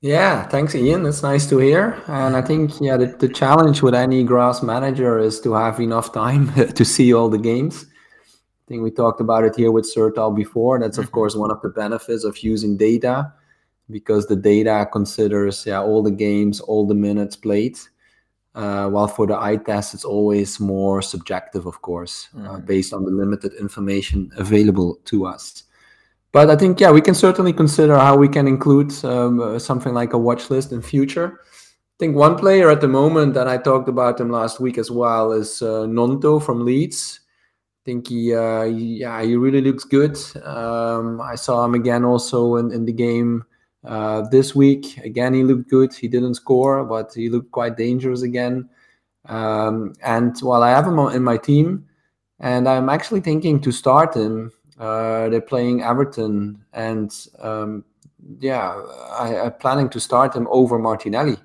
Yeah, 0.00 0.48
thanks, 0.48 0.74
Ian. 0.74 1.06
It's 1.06 1.22
nice 1.22 1.48
to 1.50 1.58
hear. 1.58 2.02
And 2.08 2.34
I 2.34 2.42
think, 2.42 2.72
yeah, 2.80 2.96
the, 2.96 3.06
the 3.06 3.28
challenge 3.28 3.80
with 3.80 3.94
any 3.94 4.24
grass 4.24 4.60
manager 4.60 5.20
is 5.20 5.40
to 5.42 5.52
have 5.52 5.78
enough 5.78 6.12
time 6.12 6.52
to 6.74 6.84
see 6.84 7.14
all 7.14 7.28
the 7.28 7.38
games. 7.38 7.86
I 7.86 8.64
think 8.66 8.82
we 8.82 8.90
talked 8.90 9.20
about 9.20 9.44
it 9.44 9.54
here 9.54 9.70
with 9.70 9.84
Sertalp 9.84 10.34
before. 10.34 10.80
That's, 10.80 10.98
of 10.98 11.04
mm-hmm. 11.04 11.14
course, 11.14 11.36
one 11.36 11.52
of 11.52 11.62
the 11.62 11.68
benefits 11.68 12.24
of 12.24 12.36
using 12.38 12.76
data 12.76 13.32
because 13.88 14.26
the 14.26 14.34
data 14.34 14.84
considers 14.92 15.64
yeah, 15.64 15.80
all 15.80 16.02
the 16.02 16.10
games, 16.10 16.58
all 16.58 16.84
the 16.88 16.96
minutes 16.96 17.36
played. 17.36 17.78
Uh, 18.56 18.88
while 18.88 19.06
for 19.06 19.26
the 19.26 19.38
eye 19.38 19.56
test, 19.56 19.92
it's 19.92 20.04
always 20.04 20.58
more 20.58 21.02
subjective, 21.02 21.66
of 21.66 21.82
course, 21.82 22.28
mm-hmm. 22.34 22.46
uh, 22.46 22.58
based 22.60 22.94
on 22.94 23.04
the 23.04 23.10
limited 23.10 23.52
information 23.60 24.30
available 24.38 24.98
to 25.04 25.26
us. 25.26 25.64
But 26.32 26.48
I 26.48 26.56
think, 26.56 26.80
yeah, 26.80 26.90
we 26.90 27.02
can 27.02 27.14
certainly 27.14 27.52
consider 27.52 27.98
how 27.98 28.16
we 28.16 28.28
can 28.28 28.48
include 28.48 28.92
um, 29.04 29.40
uh, 29.40 29.58
something 29.58 29.92
like 29.92 30.14
a 30.14 30.18
watch 30.18 30.48
list 30.48 30.72
in 30.72 30.80
future. 30.80 31.40
I 31.44 31.96
think 31.98 32.16
one 32.16 32.36
player 32.36 32.70
at 32.70 32.80
the 32.80 32.88
moment, 32.88 33.34
that 33.34 33.46
I 33.46 33.58
talked 33.58 33.90
about 33.90 34.18
him 34.18 34.30
last 34.30 34.58
week 34.58 34.78
as 34.78 34.90
well, 34.90 35.32
is 35.32 35.60
uh, 35.60 35.84
Gnonto 35.86 36.42
from 36.42 36.64
Leeds. 36.64 37.20
I 37.24 37.82
think 37.84 38.08
he, 38.08 38.34
uh, 38.34 38.64
he, 38.64 39.00
yeah, 39.00 39.22
he 39.22 39.36
really 39.36 39.60
looks 39.60 39.84
good. 39.84 40.16
Um, 40.44 41.20
I 41.20 41.34
saw 41.34 41.62
him 41.62 41.74
again 41.74 42.04
also 42.04 42.56
in, 42.56 42.72
in 42.72 42.86
the 42.86 42.92
game 42.92 43.44
uh, 43.86 44.28
this 44.30 44.54
week, 44.54 44.98
again, 44.98 45.32
he 45.32 45.44
looked 45.44 45.70
good. 45.70 45.94
He 45.94 46.08
didn't 46.08 46.34
score, 46.34 46.84
but 46.84 47.12
he 47.14 47.28
looked 47.28 47.52
quite 47.52 47.76
dangerous 47.76 48.22
again. 48.22 48.68
Um, 49.26 49.94
and 50.02 50.38
while 50.40 50.62
I 50.62 50.70
have 50.70 50.86
him 50.86 50.98
in 50.98 51.22
my 51.22 51.36
team, 51.36 51.86
and 52.40 52.68
I'm 52.68 52.88
actually 52.88 53.20
thinking 53.20 53.60
to 53.60 53.72
start 53.72 54.14
him. 54.14 54.52
Uh, 54.78 55.28
they're 55.30 55.40
playing 55.40 55.82
Everton, 55.82 56.62
and 56.74 57.10
um, 57.40 57.84
yeah, 58.40 58.74
I, 59.18 59.46
am 59.46 59.52
planning 59.54 59.88
to 59.90 60.00
start 60.00 60.36
him 60.36 60.46
over 60.50 60.78
Martinelli. 60.78 61.38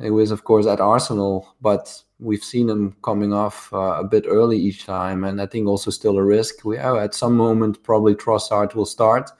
He 0.00 0.10
was, 0.10 0.30
of 0.30 0.44
course, 0.44 0.66
at 0.66 0.80
Arsenal, 0.80 1.54
but 1.62 2.02
we've 2.18 2.44
seen 2.44 2.68
him 2.68 2.96
coming 3.02 3.32
off 3.32 3.72
uh, 3.72 3.98
a 3.98 4.04
bit 4.04 4.26
early 4.26 4.58
each 4.58 4.84
time, 4.84 5.24
and 5.24 5.40
I 5.40 5.46
think 5.46 5.68
also 5.68 5.90
still 5.90 6.18
a 6.18 6.22
risk. 6.22 6.64
We 6.64 6.76
have, 6.76 6.96
at 6.96 7.14
some 7.14 7.36
moment 7.36 7.82
probably 7.82 8.14
Trossard 8.14 8.74
will 8.74 8.86
start, 8.86 9.30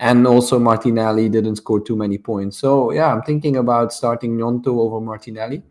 and 0.00 0.26
also 0.26 0.58
Martinelli 0.58 1.28
didn't 1.28 1.56
score 1.56 1.80
too 1.80 1.96
many 1.96 2.18
points. 2.18 2.58
So 2.58 2.92
yeah, 2.92 3.12
I'm 3.12 3.22
thinking 3.22 3.56
about 3.56 3.92
starting 3.92 4.36
Gnonto 4.36 4.78
over 4.78 5.00
Martinelli. 5.00 5.62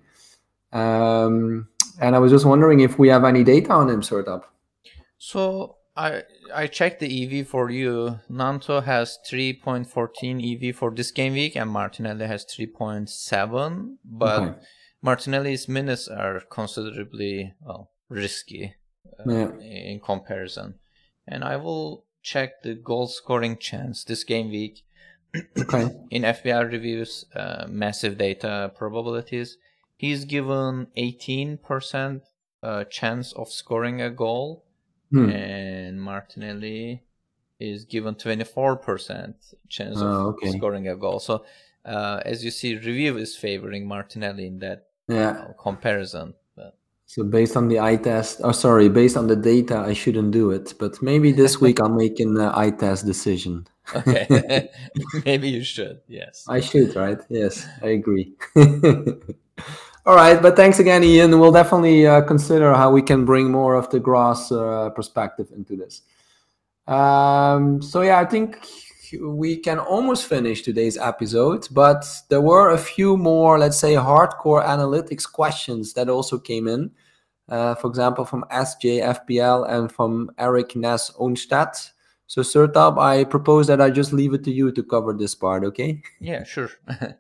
Um, 0.71 1.67
and 1.99 2.15
I 2.15 2.19
was 2.19 2.31
just 2.31 2.45
wondering 2.45 2.79
if 2.79 2.97
we 2.97 3.09
have 3.09 3.23
any 3.23 3.43
data 3.43 3.71
on 3.71 3.89
him, 3.89 4.01
sort 4.01 4.27
of. 4.27 4.43
So 5.17 5.77
I 5.95 6.23
I 6.53 6.67
checked 6.67 6.99
the 6.99 7.39
EV 7.41 7.47
for 7.47 7.69
you. 7.69 8.19
Gnonto 8.29 8.83
has 8.83 9.19
3.14 9.29 10.69
EV 10.69 10.75
for 10.75 10.91
this 10.91 11.11
game 11.11 11.33
week, 11.33 11.55
and 11.55 11.69
Martinelli 11.69 12.25
has 12.25 12.45
3.7. 12.45 13.95
But 14.03 14.41
okay. 14.41 14.59
Martinelli's 15.01 15.67
minutes 15.67 16.07
are 16.07 16.41
considerably 16.49 17.53
well 17.61 17.91
risky 18.09 18.73
uh, 19.19 19.31
yeah. 19.31 19.51
in 19.59 19.99
comparison. 19.99 20.75
And 21.27 21.43
I 21.43 21.57
will 21.57 22.05
check 22.23 22.63
the 22.63 22.73
goal 22.73 23.07
scoring 23.07 23.57
chance 23.57 24.03
this 24.03 24.23
game 24.23 24.49
week. 24.49 24.83
Okay. 25.57 25.89
in 26.09 26.23
FPL 26.23 26.71
reviews, 26.71 27.25
uh, 27.35 27.65
massive 27.69 28.17
data 28.17 28.71
probabilities, 28.75 29.57
he's 29.97 30.25
given 30.25 30.87
18% 30.97 32.21
uh, 32.63 32.83
chance 32.85 33.33
of 33.33 33.49
scoring 33.49 34.01
a 34.01 34.09
goal, 34.09 34.63
hmm. 35.11 35.29
and 35.29 36.01
Martinelli 36.01 37.03
is 37.59 37.85
given 37.85 38.15
24% 38.15 39.33
chance 39.69 39.97
oh, 39.99 40.05
of 40.05 40.35
okay. 40.35 40.51
scoring 40.51 40.87
a 40.87 40.95
goal. 40.95 41.19
So, 41.19 41.45
uh, 41.85 42.21
as 42.25 42.43
you 42.43 42.51
see, 42.51 42.75
review 42.75 43.17
is 43.17 43.35
favoring 43.35 43.87
Martinelli 43.87 44.47
in 44.47 44.59
that 44.59 44.87
yeah. 45.07 45.31
Uh, 45.31 45.53
comparison. 45.61 46.33
So 47.13 47.23
based 47.23 47.55
on 47.55 47.67
the 47.67 47.79
eye 47.79 47.97
test, 47.97 48.41
oh 48.43 48.53
sorry, 48.53 48.89
based 48.89 49.17
on 49.17 49.27
the 49.27 49.35
data, 49.35 49.77
I 49.77 49.93
shouldn't 49.93 50.31
do 50.31 50.49
it. 50.49 50.73
But 50.79 50.99
maybe 50.99 51.31
this 51.31 51.61
week 51.61 51.79
I'll 51.79 51.87
make 51.87 52.19
an 52.19 52.39
uh, 52.39 52.51
eye 52.55 52.71
test 52.71 53.05
decision. 53.05 53.67
okay, 53.95 54.67
maybe 55.23 55.47
you 55.47 55.63
should. 55.63 56.01
Yes, 56.07 56.43
I 56.49 56.59
should. 56.59 56.95
Right? 56.95 57.19
Yes, 57.29 57.67
I 57.83 57.89
agree. 57.89 58.33
All 60.07 60.15
right, 60.15 60.41
but 60.41 60.55
thanks 60.55 60.79
again, 60.79 61.03
Ian. 61.03 61.39
We'll 61.39 61.51
definitely 61.51 62.07
uh, 62.07 62.21
consider 62.21 62.73
how 62.73 62.89
we 62.89 63.03
can 63.03 63.25
bring 63.25 63.51
more 63.51 63.75
of 63.75 63.91
the 63.91 63.99
grass 63.99 64.51
uh, 64.51 64.89
perspective 64.89 65.49
into 65.55 65.75
this. 65.75 66.01
Um, 66.87 67.79
so 67.79 68.01
yeah, 68.01 68.19
I 68.21 68.25
think 68.25 68.57
we 69.21 69.57
can 69.57 69.77
almost 69.77 70.25
finish 70.25 70.63
today's 70.63 70.97
episode, 70.97 71.67
but 71.69 72.03
there 72.29 72.41
were 72.41 72.71
a 72.71 72.77
few 72.79 73.17
more, 73.17 73.59
let's 73.59 73.77
say, 73.77 73.93
hardcore 73.93 74.65
analytics 74.65 75.31
questions 75.31 75.93
that 75.93 76.09
also 76.09 76.39
came 76.39 76.67
in. 76.67 76.89
Uh, 77.49 77.75
for 77.75 77.87
example, 77.87 78.25
from 78.25 78.45
SJFPL 78.51 79.69
and 79.69 79.91
from 79.91 80.31
Eric 80.37 80.75
Ness 80.75 81.11
Onstedt. 81.11 81.91
So, 82.27 82.41
Sertalp, 82.41 82.97
I 82.97 83.25
propose 83.25 83.67
that 83.67 83.81
I 83.81 83.89
just 83.89 84.13
leave 84.13 84.33
it 84.33 84.43
to 84.45 84.51
you 84.51 84.71
to 84.71 84.83
cover 84.83 85.13
this 85.13 85.35
part, 85.35 85.63
okay? 85.65 86.01
Yeah, 86.19 86.43
sure. 86.43 86.69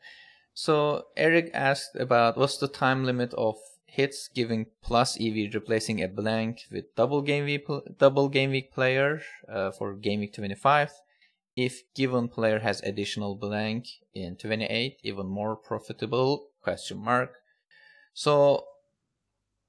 so, 0.53 1.07
Eric 1.17 1.51
asked 1.53 1.95
about 1.95 2.37
what's 2.37 2.57
the 2.57 2.69
time 2.69 3.03
limit 3.03 3.33
of 3.33 3.57
hits 3.85 4.27
giving 4.27 4.65
plus 4.81 5.19
EV 5.21 5.53
replacing 5.53 6.01
a 6.01 6.07
blank 6.07 6.61
with 6.71 6.95
double 6.95 7.21
game 7.21 7.45
week, 7.45 7.67
double 7.99 8.27
game 8.27 8.49
week 8.49 8.73
player 8.73 9.21
uh, 9.47 9.71
for 9.71 9.93
game 9.93 10.21
week 10.21 10.33
25. 10.33 10.91
If 11.55 11.83
given 11.93 12.27
player 12.27 12.59
has 12.59 12.81
additional 12.81 13.35
blank 13.35 13.85
in 14.15 14.35
28, 14.37 14.97
even 15.03 15.27
more 15.27 15.55
profitable? 15.55 16.47
Question 16.63 16.97
mark. 16.97 17.35
So 18.15 18.65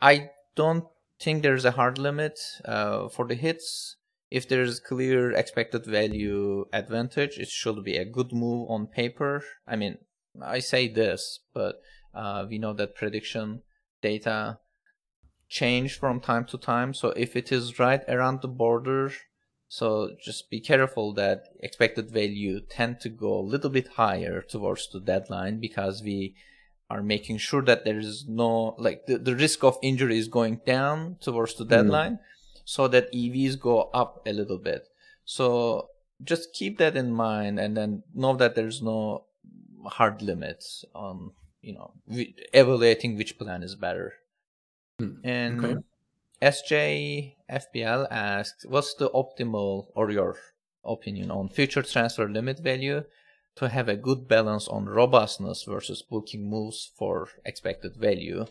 I 0.00 0.30
don't 0.54 0.84
think 1.20 1.42
there's 1.42 1.64
a 1.64 1.72
hard 1.72 1.98
limit 1.98 2.38
uh, 2.64 3.08
for 3.08 3.26
the 3.26 3.34
hits. 3.34 3.96
If 4.30 4.48
there's 4.48 4.80
clear 4.80 5.32
expected 5.32 5.86
value 5.86 6.66
advantage, 6.72 7.38
it 7.38 7.48
should 7.48 7.84
be 7.84 7.96
a 7.96 8.04
good 8.04 8.32
move 8.32 8.68
on 8.70 8.86
paper. 8.86 9.44
I 9.66 9.76
mean, 9.76 9.98
I 10.42 10.58
say 10.58 10.88
this, 10.88 11.40
but 11.52 11.80
uh, 12.12 12.46
we 12.48 12.58
know 12.58 12.72
that 12.74 12.96
prediction 12.96 13.62
data 14.02 14.58
change 15.48 15.98
from 15.98 16.20
time 16.20 16.44
to 16.46 16.58
time. 16.58 16.94
So 16.94 17.08
if 17.10 17.36
it 17.36 17.52
is 17.52 17.78
right 17.78 18.02
around 18.08 18.40
the 18.42 18.48
border, 18.48 19.12
so 19.68 20.10
just 20.22 20.50
be 20.50 20.60
careful 20.60 21.12
that 21.14 21.44
expected 21.60 22.10
value 22.10 22.60
tend 22.60 23.00
to 23.00 23.08
go 23.08 23.38
a 23.38 23.48
little 23.52 23.70
bit 23.70 23.88
higher 23.88 24.42
towards 24.42 24.88
the 24.90 25.00
deadline 25.00 25.60
because 25.60 26.02
we 26.02 26.34
are 26.90 27.02
making 27.02 27.38
sure 27.38 27.62
that 27.62 27.84
there 27.84 27.98
is 27.98 28.26
no 28.28 28.74
like 28.78 29.06
the, 29.06 29.18
the 29.18 29.34
risk 29.34 29.64
of 29.64 29.78
injury 29.82 30.18
is 30.18 30.28
going 30.28 30.60
down 30.66 31.16
towards 31.20 31.54
the 31.54 31.64
hmm. 31.64 31.70
deadline 31.70 32.12
mm. 32.12 32.18
so 32.64 32.88
that 32.88 33.12
EVs 33.12 33.58
go 33.58 33.90
up 33.94 34.22
a 34.26 34.32
little 34.32 34.58
bit. 34.58 34.88
So 35.24 35.90
just 36.22 36.52
keep 36.52 36.78
that 36.78 36.96
in 36.96 37.12
mind 37.12 37.58
and 37.58 37.76
then 37.76 38.02
know 38.14 38.36
that 38.36 38.54
there's 38.54 38.82
no 38.82 39.24
hard 39.86 40.22
limits 40.22 40.84
on 40.94 41.32
you 41.60 41.74
know 41.74 41.92
evaluating 42.52 43.16
which 43.16 43.38
plan 43.38 43.62
is 43.62 43.74
better. 43.74 44.14
Hmm. 44.98 45.14
And 45.24 45.64
okay. 45.64 45.80
SJ 46.42 47.34
FPL 47.50 48.06
asks, 48.10 48.66
what's 48.66 48.94
the 48.94 49.08
optimal 49.10 49.86
or 49.94 50.10
your 50.10 50.36
opinion 50.84 51.30
on 51.30 51.48
future 51.48 51.82
transfer 51.82 52.28
limit 52.28 52.58
value 52.58 53.02
to 53.56 53.68
have 53.68 53.88
a 53.88 53.96
good 53.96 54.26
balance 54.28 54.66
on 54.68 54.86
robustness 54.86 55.64
versus 55.64 56.02
booking 56.02 56.48
moves 56.48 56.90
for 56.96 57.28
expected 57.44 57.96
value? 57.96 58.46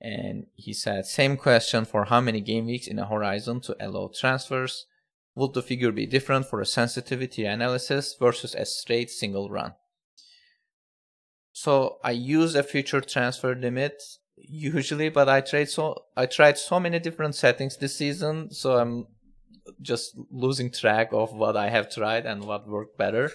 And 0.00 0.46
he 0.54 0.72
said, 0.72 1.06
same 1.06 1.36
question 1.36 1.84
for 1.84 2.06
how 2.06 2.20
many 2.20 2.40
game 2.40 2.66
weeks 2.66 2.88
in 2.88 2.98
a 2.98 3.06
horizon 3.06 3.60
to 3.62 3.76
allow 3.80 4.10
transfers. 4.12 4.86
Would 5.34 5.54
the 5.54 5.62
figure 5.62 5.92
be 5.92 6.06
different 6.06 6.46
for 6.46 6.60
a 6.60 6.66
sensitivity 6.66 7.44
analysis 7.44 8.16
versus 8.18 8.54
a 8.54 8.66
straight 8.66 9.10
single 9.10 9.48
run? 9.48 9.74
So 11.52 11.98
I 12.02 12.12
use 12.12 12.54
a 12.54 12.62
future 12.62 13.00
transfer 13.00 13.54
limit 13.54 14.02
usually, 14.36 15.08
but 15.08 15.28
I 15.28 15.40
tried 15.40 15.68
so 15.68 16.04
I 16.16 16.26
tried 16.26 16.58
so 16.58 16.80
many 16.80 16.98
different 16.98 17.34
settings 17.34 17.76
this 17.76 17.96
season, 17.96 18.50
so 18.50 18.78
I'm 18.78 19.06
just 19.80 20.16
losing 20.30 20.70
track 20.70 21.10
of 21.12 21.32
what 21.32 21.56
I 21.56 21.68
have 21.68 21.90
tried 21.90 22.26
and 22.26 22.44
what 22.44 22.68
worked 22.68 22.98
better. 22.98 23.30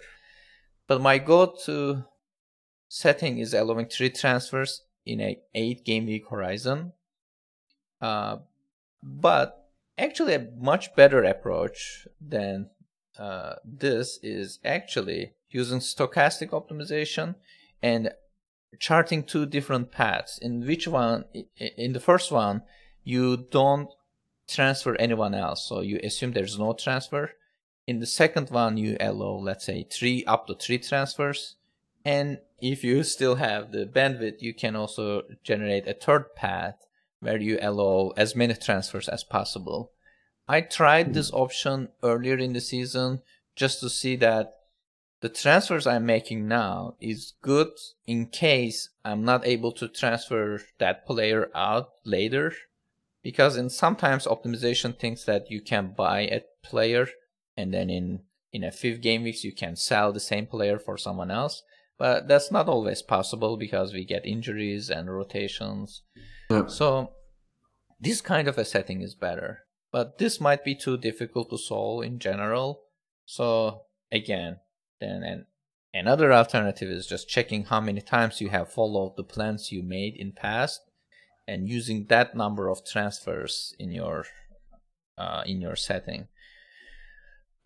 But 0.88 1.02
my 1.02 1.18
go-to 1.18 2.06
setting 2.88 3.40
is 3.40 3.54
allowing 3.54 3.88
three 3.88 4.10
transfers 4.10 4.84
in 5.06 5.22
a 5.22 5.40
eight 5.54 5.84
game 5.84 6.06
week 6.06 6.30
horizon. 6.30 6.94
Uh, 8.02 8.38
but 9.04 9.70
actually, 9.98 10.34
a 10.34 10.48
much 10.58 10.96
better 10.96 11.24
approach 11.24 12.08
than 12.22 12.70
uh, 13.20 13.56
this 13.66 14.20
is 14.24 14.60
actually 14.64 15.34
using 15.50 15.80
stochastic 15.80 16.50
optimization 16.50 17.36
and 17.82 18.12
charting 18.80 19.24
two 19.24 19.46
different 19.46 19.92
paths. 19.92 20.38
In 20.38 20.66
which 20.66 20.88
one 20.88 21.26
in 21.56 21.94
the 21.94 22.00
first 22.00 22.32
one 22.32 22.64
you 23.04 23.38
don't 23.38 23.90
transfer 24.48 24.96
anyone 24.96 25.34
else. 25.34 25.68
So 25.68 25.82
you 25.82 26.00
assume 26.04 26.32
there's 26.32 26.60
no 26.60 26.74
transfer 26.74 27.32
in 27.88 28.00
the 28.00 28.06
second 28.06 28.50
one 28.50 28.78
you 28.78 28.98
allow 29.00 29.40
let's 29.42 29.66
say 29.66 29.88
three 29.90 30.24
up 30.26 30.46
to 30.48 30.56
three 30.56 30.78
transfers. 30.78 31.56
And 32.06 32.40
if 32.62 32.84
you 32.84 33.04
still 33.16 33.36
have 33.36 33.72
the 33.72 33.86
bandwidth 33.86 34.42
you 34.42 34.54
can 34.54 34.76
also 34.76 35.24
generate 35.44 35.88
a 35.88 35.94
third 35.94 36.36
path 36.36 36.76
where 37.20 37.38
you 37.38 37.58
allow 37.62 38.14
as 38.16 38.36
many 38.36 38.54
transfers 38.54 39.10
as 39.10 39.24
possible. 39.24 39.92
I 40.48 40.62
tried 40.62 41.14
this 41.14 41.30
hmm. 41.30 41.38
option 41.38 41.90
earlier 42.04 42.38
in 42.38 42.54
the 42.54 42.62
season 42.62 43.22
just 43.56 43.80
to 43.80 43.90
see 43.90 44.16
that 44.18 44.54
the 45.20 45.30
transfers 45.30 45.88
I'm 45.88 46.06
making 46.06 46.48
now 46.48 46.96
is 47.02 47.34
good 47.42 47.72
in 48.06 48.28
case 48.28 48.90
I'm 49.04 49.26
not 49.26 49.48
able 49.48 49.72
to 49.74 49.88
transfer 49.88 50.62
that 50.78 51.08
player 51.08 51.50
out 51.56 51.90
later. 52.06 52.54
Because 53.24 53.58
in 53.58 53.70
sometimes 53.72 54.28
optimization 54.28 54.98
thinks 54.98 55.24
that 55.26 55.50
you 55.50 55.60
can 55.60 55.94
buy 55.98 56.22
a 56.22 56.44
player 56.64 57.08
and 57.58 57.74
then 57.74 57.90
in 57.90 58.22
in 58.54 58.64
a 58.64 58.72
few 58.72 58.98
game 58.98 59.24
weeks 59.24 59.44
you 59.44 59.52
can 59.52 59.76
sell 59.76 60.14
the 60.14 60.20
same 60.20 60.46
player 60.46 60.80
for 60.80 60.98
someone 60.98 61.32
else. 61.32 61.64
But 61.98 62.28
that's 62.28 62.52
not 62.52 62.70
always 62.70 63.02
possible 63.02 63.58
because 63.58 63.92
we 63.92 64.06
get 64.06 64.26
injuries 64.26 64.90
and 64.90 65.12
rotations. 65.12 66.04
So 66.68 67.14
this 68.00 68.22
kind 68.22 68.48
of 68.48 68.58
a 68.58 68.66
setting 68.66 69.02
is 69.02 69.16
better. 69.16 69.64
But 69.92 70.18
this 70.20 70.40
might 70.40 70.64
be 70.64 70.76
too 70.76 70.98
difficult 70.98 71.50
to 71.50 71.58
solve 71.58 72.04
in 72.04 72.20
general. 72.20 72.84
So 73.26 73.82
again, 74.12 74.60
then 75.00 75.24
and 75.24 75.46
another 75.94 76.32
alternative 76.32 76.90
is 76.90 77.08
just 77.08 77.28
checking 77.28 77.66
how 77.66 77.82
many 77.82 78.02
times 78.02 78.42
you 78.42 78.50
have 78.50 78.72
followed 78.72 79.16
the 79.18 79.24
plans 79.24 79.72
you 79.72 79.82
made 79.82 80.16
in 80.16 80.34
past 80.34 80.82
and 81.48 81.70
using 81.70 82.06
that 82.06 82.36
number 82.36 82.70
of 82.70 82.86
transfers 82.86 83.74
in 83.80 83.92
your 83.92 84.26
uh, 85.18 85.44
in 85.46 85.62
your 85.62 85.76
setting. 85.76 86.28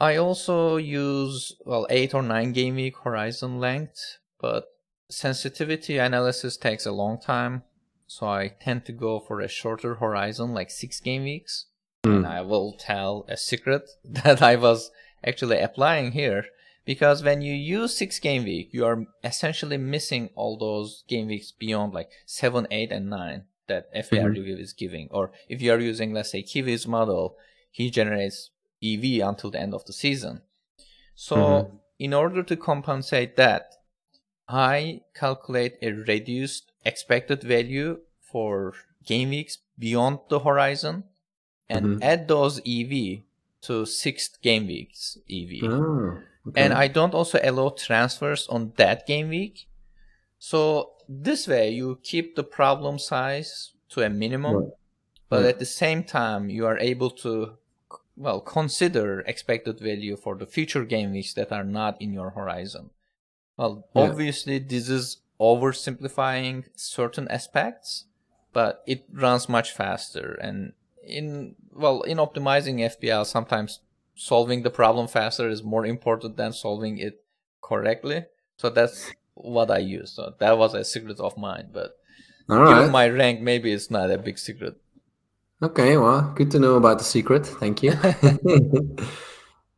I 0.02 0.16
also 0.16 0.78
use 0.78 1.56
well 1.64 1.86
eight 1.92 2.16
or 2.16 2.24
nine 2.24 2.54
game 2.54 2.74
week 2.76 2.96
horizon 3.04 3.60
length, 3.60 4.18
but 4.40 4.66
sensitivity 5.10 6.00
analysis 6.00 6.58
takes 6.58 6.88
a 6.88 6.92
long 6.92 7.22
time, 7.22 7.62
so 8.08 8.26
I 8.26 8.48
tend 8.60 8.84
to 8.86 8.94
go 8.94 9.20
for 9.20 9.42
a 9.42 9.48
shorter 9.48 9.94
horizon, 9.96 10.56
like 10.56 10.72
six 10.72 11.00
game 11.00 11.22
weeks. 11.22 11.68
Mm. 12.04 12.16
And 12.16 12.28
I 12.28 12.42
will 12.42 12.74
tell 12.80 13.28
a 13.30 13.38
secret 13.38 13.92
that 14.04 14.42
I 14.42 14.56
was 14.56 14.90
actually 15.24 15.60
applying 15.60 16.14
here 16.14 16.46
because 16.84 17.22
when 17.22 17.44
you 17.44 17.54
use 17.54 17.96
six 17.96 18.18
game 18.18 18.44
week, 18.44 18.70
you 18.72 18.84
are 18.86 19.06
essentially 19.24 19.78
missing 19.78 20.32
all 20.34 20.58
those 20.58 21.04
game 21.08 21.28
weeks 21.28 21.52
beyond 21.52 21.94
like 21.94 22.10
seven, 22.26 22.66
eight, 22.72 22.92
and 22.92 23.08
nine 23.08 23.44
that 23.68 23.92
FAR 23.94 24.32
mm-hmm. 24.32 24.60
is 24.60 24.74
giving. 24.74 25.10
Or 25.12 25.32
if 25.48 25.62
you 25.62 25.72
are 25.72 25.80
using, 25.80 26.12
let's 26.12 26.32
say, 26.32 26.42
Kiwi's 26.42 26.88
model, 26.88 27.38
he 27.70 27.92
generates 27.92 28.50
EV 28.84 29.28
until 29.28 29.52
the 29.52 29.60
end 29.60 29.74
of 29.74 29.86
the 29.86 29.94
season. 29.94 30.42
So, 31.16 31.36
mm-hmm. 31.36 31.76
in 32.00 32.14
order 32.14 32.44
to 32.44 32.56
compensate 32.56 33.36
that, 33.38 33.74
I 34.48 35.02
calculate 35.14 35.78
a 35.82 35.92
reduced 35.92 36.72
expected 36.84 37.44
value 37.44 38.00
for 38.20 38.74
game 39.06 39.30
weeks 39.30 39.60
beyond 39.78 40.20
the 40.30 40.40
horizon 40.40 41.06
and 41.70 41.86
mm-hmm. 41.86 42.04
add 42.04 42.28
those 42.28 42.60
EV 42.66 43.24
to 43.62 43.86
sixth 43.86 44.42
game 44.42 44.68
weeks 44.68 45.18
EV. 45.30 45.64
Oh. 45.64 46.18
Okay. 46.48 46.62
And 46.62 46.74
I 46.74 46.88
don't 46.88 47.14
also 47.14 47.40
allow 47.44 47.70
transfers 47.70 48.48
on 48.48 48.74
that 48.78 49.06
game 49.06 49.30
week. 49.30 49.68
So 50.40 50.94
this 51.08 51.48
way 51.48 51.70
you 51.70 52.00
keep 52.02 52.36
the 52.36 52.44
problem 52.44 52.98
size 52.98 53.74
to 53.90 54.02
a 54.02 54.10
minimum, 54.10 54.56
right. 54.56 54.70
but 55.30 55.42
right. 55.42 55.50
at 55.50 55.60
the 55.60 55.66
same 55.66 56.04
time 56.04 56.50
you 56.50 56.66
are 56.66 56.80
able 56.80 57.12
to 57.12 57.58
well 58.16 58.42
consider 58.42 59.22
expected 59.22 59.80
value 59.80 60.16
for 60.16 60.36
the 60.36 60.46
future 60.46 60.86
game 60.86 61.12
weeks 61.12 61.34
that 61.34 61.52
are 61.52 61.64
not 61.64 62.02
in 62.02 62.14
your 62.14 62.32
horizon. 62.32 62.90
Well, 63.58 63.88
yeah. 63.96 64.04
obviously 64.04 64.60
this 64.60 64.90
is 64.90 65.18
oversimplifying 65.40 66.66
certain 66.76 67.28
aspects, 67.30 68.06
but 68.54 68.84
it 68.86 69.06
runs 69.12 69.50
much 69.50 69.72
faster 69.72 70.34
and 70.42 70.74
in 71.04 71.56
well 71.74 72.02
in 72.04 72.18
optimizing 72.18 72.80
FPL 72.80 73.26
sometimes 73.26 73.80
solving 74.16 74.62
the 74.62 74.70
problem 74.70 75.08
faster 75.08 75.50
is 75.50 75.64
more 75.64 75.86
important 75.86 76.38
than 76.38 76.54
solving 76.54 76.98
it 77.00 77.24
correctly. 77.62 78.26
So 78.58 78.70
that's 78.70 79.12
what 79.34 79.72
I 79.72 79.80
use. 79.80 80.12
So 80.12 80.36
that 80.40 80.58
was 80.58 80.74
a 80.74 80.84
secret 80.84 81.20
of 81.20 81.38
mine, 81.38 81.70
but 81.74 81.98
All 82.50 82.60
given 82.68 82.84
right. 82.84 82.92
my 82.92 83.10
rank, 83.10 83.42
maybe 83.42 83.72
it's 83.72 83.90
not 83.90 84.12
a 84.12 84.18
big 84.18 84.38
secret. 84.38 84.76
Okay, 85.64 85.96
well, 85.96 86.34
good 86.36 86.50
to 86.52 86.60
know 86.60 86.76
about 86.76 86.98
the 86.98 87.04
secret. 87.04 87.46
Thank 87.46 87.84
you. 87.84 87.92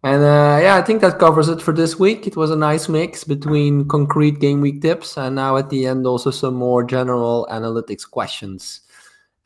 and 0.03 0.23
uh, 0.23 0.59
yeah, 0.61 0.77
I 0.77 0.81
think 0.81 1.01
that 1.01 1.19
covers 1.19 1.49
it 1.49 1.61
for 1.61 1.73
this 1.73 1.99
week. 1.99 2.25
It 2.25 2.37
was 2.37 2.51
a 2.51 2.55
nice 2.55 2.87
mix 2.87 3.25
between 3.25 3.87
concrete 3.89 4.39
game 4.39 4.61
week 4.61 4.81
tips 4.81 5.17
and 5.17 5.35
now 5.35 5.57
at 5.57 5.69
the 5.69 5.85
end 5.85 6.07
also 6.07 6.31
some 6.31 6.55
more 6.55 6.85
general 6.85 7.47
analytics 7.51 8.09
questions. 8.09 8.81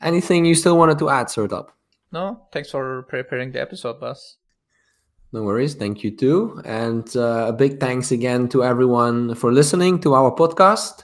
Anything 0.00 0.44
you 0.44 0.54
still 0.54 0.78
wanted 0.78 0.98
to 1.00 1.08
add, 1.10 1.26
Sertalp? 1.26 1.70
No, 2.12 2.46
thanks 2.52 2.70
for 2.70 3.02
preparing 3.02 3.50
the 3.50 3.60
episode, 3.60 4.00
Bas. 4.00 4.36
No 5.32 5.42
worries. 5.42 5.74
Thank 5.74 6.04
you 6.04 6.10
too. 6.10 6.62
And 6.64 7.04
uh, 7.16 7.46
a 7.48 7.52
big 7.52 7.80
thanks 7.80 8.12
again 8.12 8.48
to 8.50 8.64
everyone 8.64 9.34
for 9.34 9.52
listening 9.52 10.00
to 10.00 10.14
our 10.14 10.30
podcast. 10.30 11.02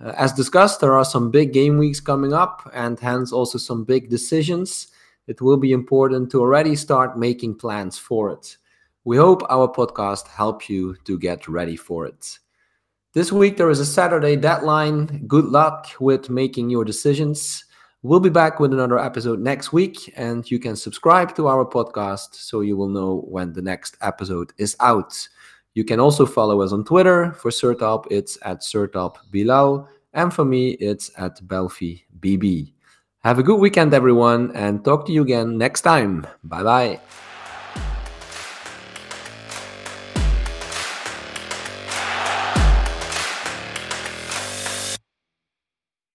Uh, 0.00 0.12
as 0.16 0.32
discussed, 0.32 0.80
there 0.80 0.94
are 0.94 1.04
some 1.04 1.30
big 1.30 1.52
game 1.52 1.78
weeks 1.78 2.00
coming 2.00 2.32
up 2.32 2.70
and 2.74 3.00
hence 3.00 3.32
also 3.32 3.58
some 3.58 3.84
big 3.84 4.10
decisions. 4.10 4.88
It 5.26 5.40
will 5.40 5.56
be 5.56 5.72
important 5.72 6.30
to 6.30 6.40
already 6.40 6.76
start 6.76 7.18
making 7.18 7.56
plans 7.56 7.98
for 7.98 8.30
it. 8.30 8.56
We 9.04 9.16
hope 9.16 9.42
our 9.48 9.68
podcast 9.68 10.28
help 10.28 10.68
you 10.68 10.96
to 11.04 11.18
get 11.18 11.48
ready 11.48 11.76
for 11.76 12.06
it. 12.06 12.38
This 13.12 13.32
week 13.32 13.56
there 13.56 13.70
is 13.70 13.80
a 13.80 13.86
Saturday 13.86 14.36
deadline. 14.36 15.24
Good 15.26 15.46
luck 15.46 15.88
with 16.00 16.28
making 16.28 16.70
your 16.70 16.84
decisions. 16.84 17.64
We'll 18.02 18.20
be 18.20 18.28
back 18.28 18.60
with 18.60 18.72
another 18.72 18.98
episode 18.98 19.40
next 19.40 19.72
week, 19.72 20.12
and 20.16 20.48
you 20.48 20.58
can 20.58 20.76
subscribe 20.76 21.34
to 21.36 21.48
our 21.48 21.64
podcast 21.64 22.34
so 22.34 22.60
you 22.60 22.76
will 22.76 22.88
know 22.88 23.24
when 23.26 23.52
the 23.52 23.62
next 23.62 23.96
episode 24.00 24.52
is 24.58 24.76
out. 24.80 25.28
You 25.76 25.84
can 25.84 26.00
also 26.00 26.24
follow 26.24 26.62
us 26.62 26.72
on 26.72 26.84
Twitter. 26.84 27.34
For 27.34 27.50
Sertalp, 27.50 28.06
it's 28.10 28.38
at 28.40 28.62
Sertalp 28.62 29.16
Bilal, 29.30 29.86
and 30.14 30.32
for 30.32 30.42
me, 30.42 30.70
it's 30.80 31.10
at 31.18 31.36
Belfi 31.46 32.02
BB. 32.18 32.72
Have 33.20 33.38
a 33.38 33.42
good 33.42 33.60
weekend, 33.60 33.92
everyone, 33.92 34.56
and 34.56 34.82
talk 34.82 35.04
to 35.04 35.12
you 35.12 35.20
again 35.20 35.58
next 35.58 35.82
time. 35.82 36.26
Bye 36.44 36.62
bye. 36.62 37.00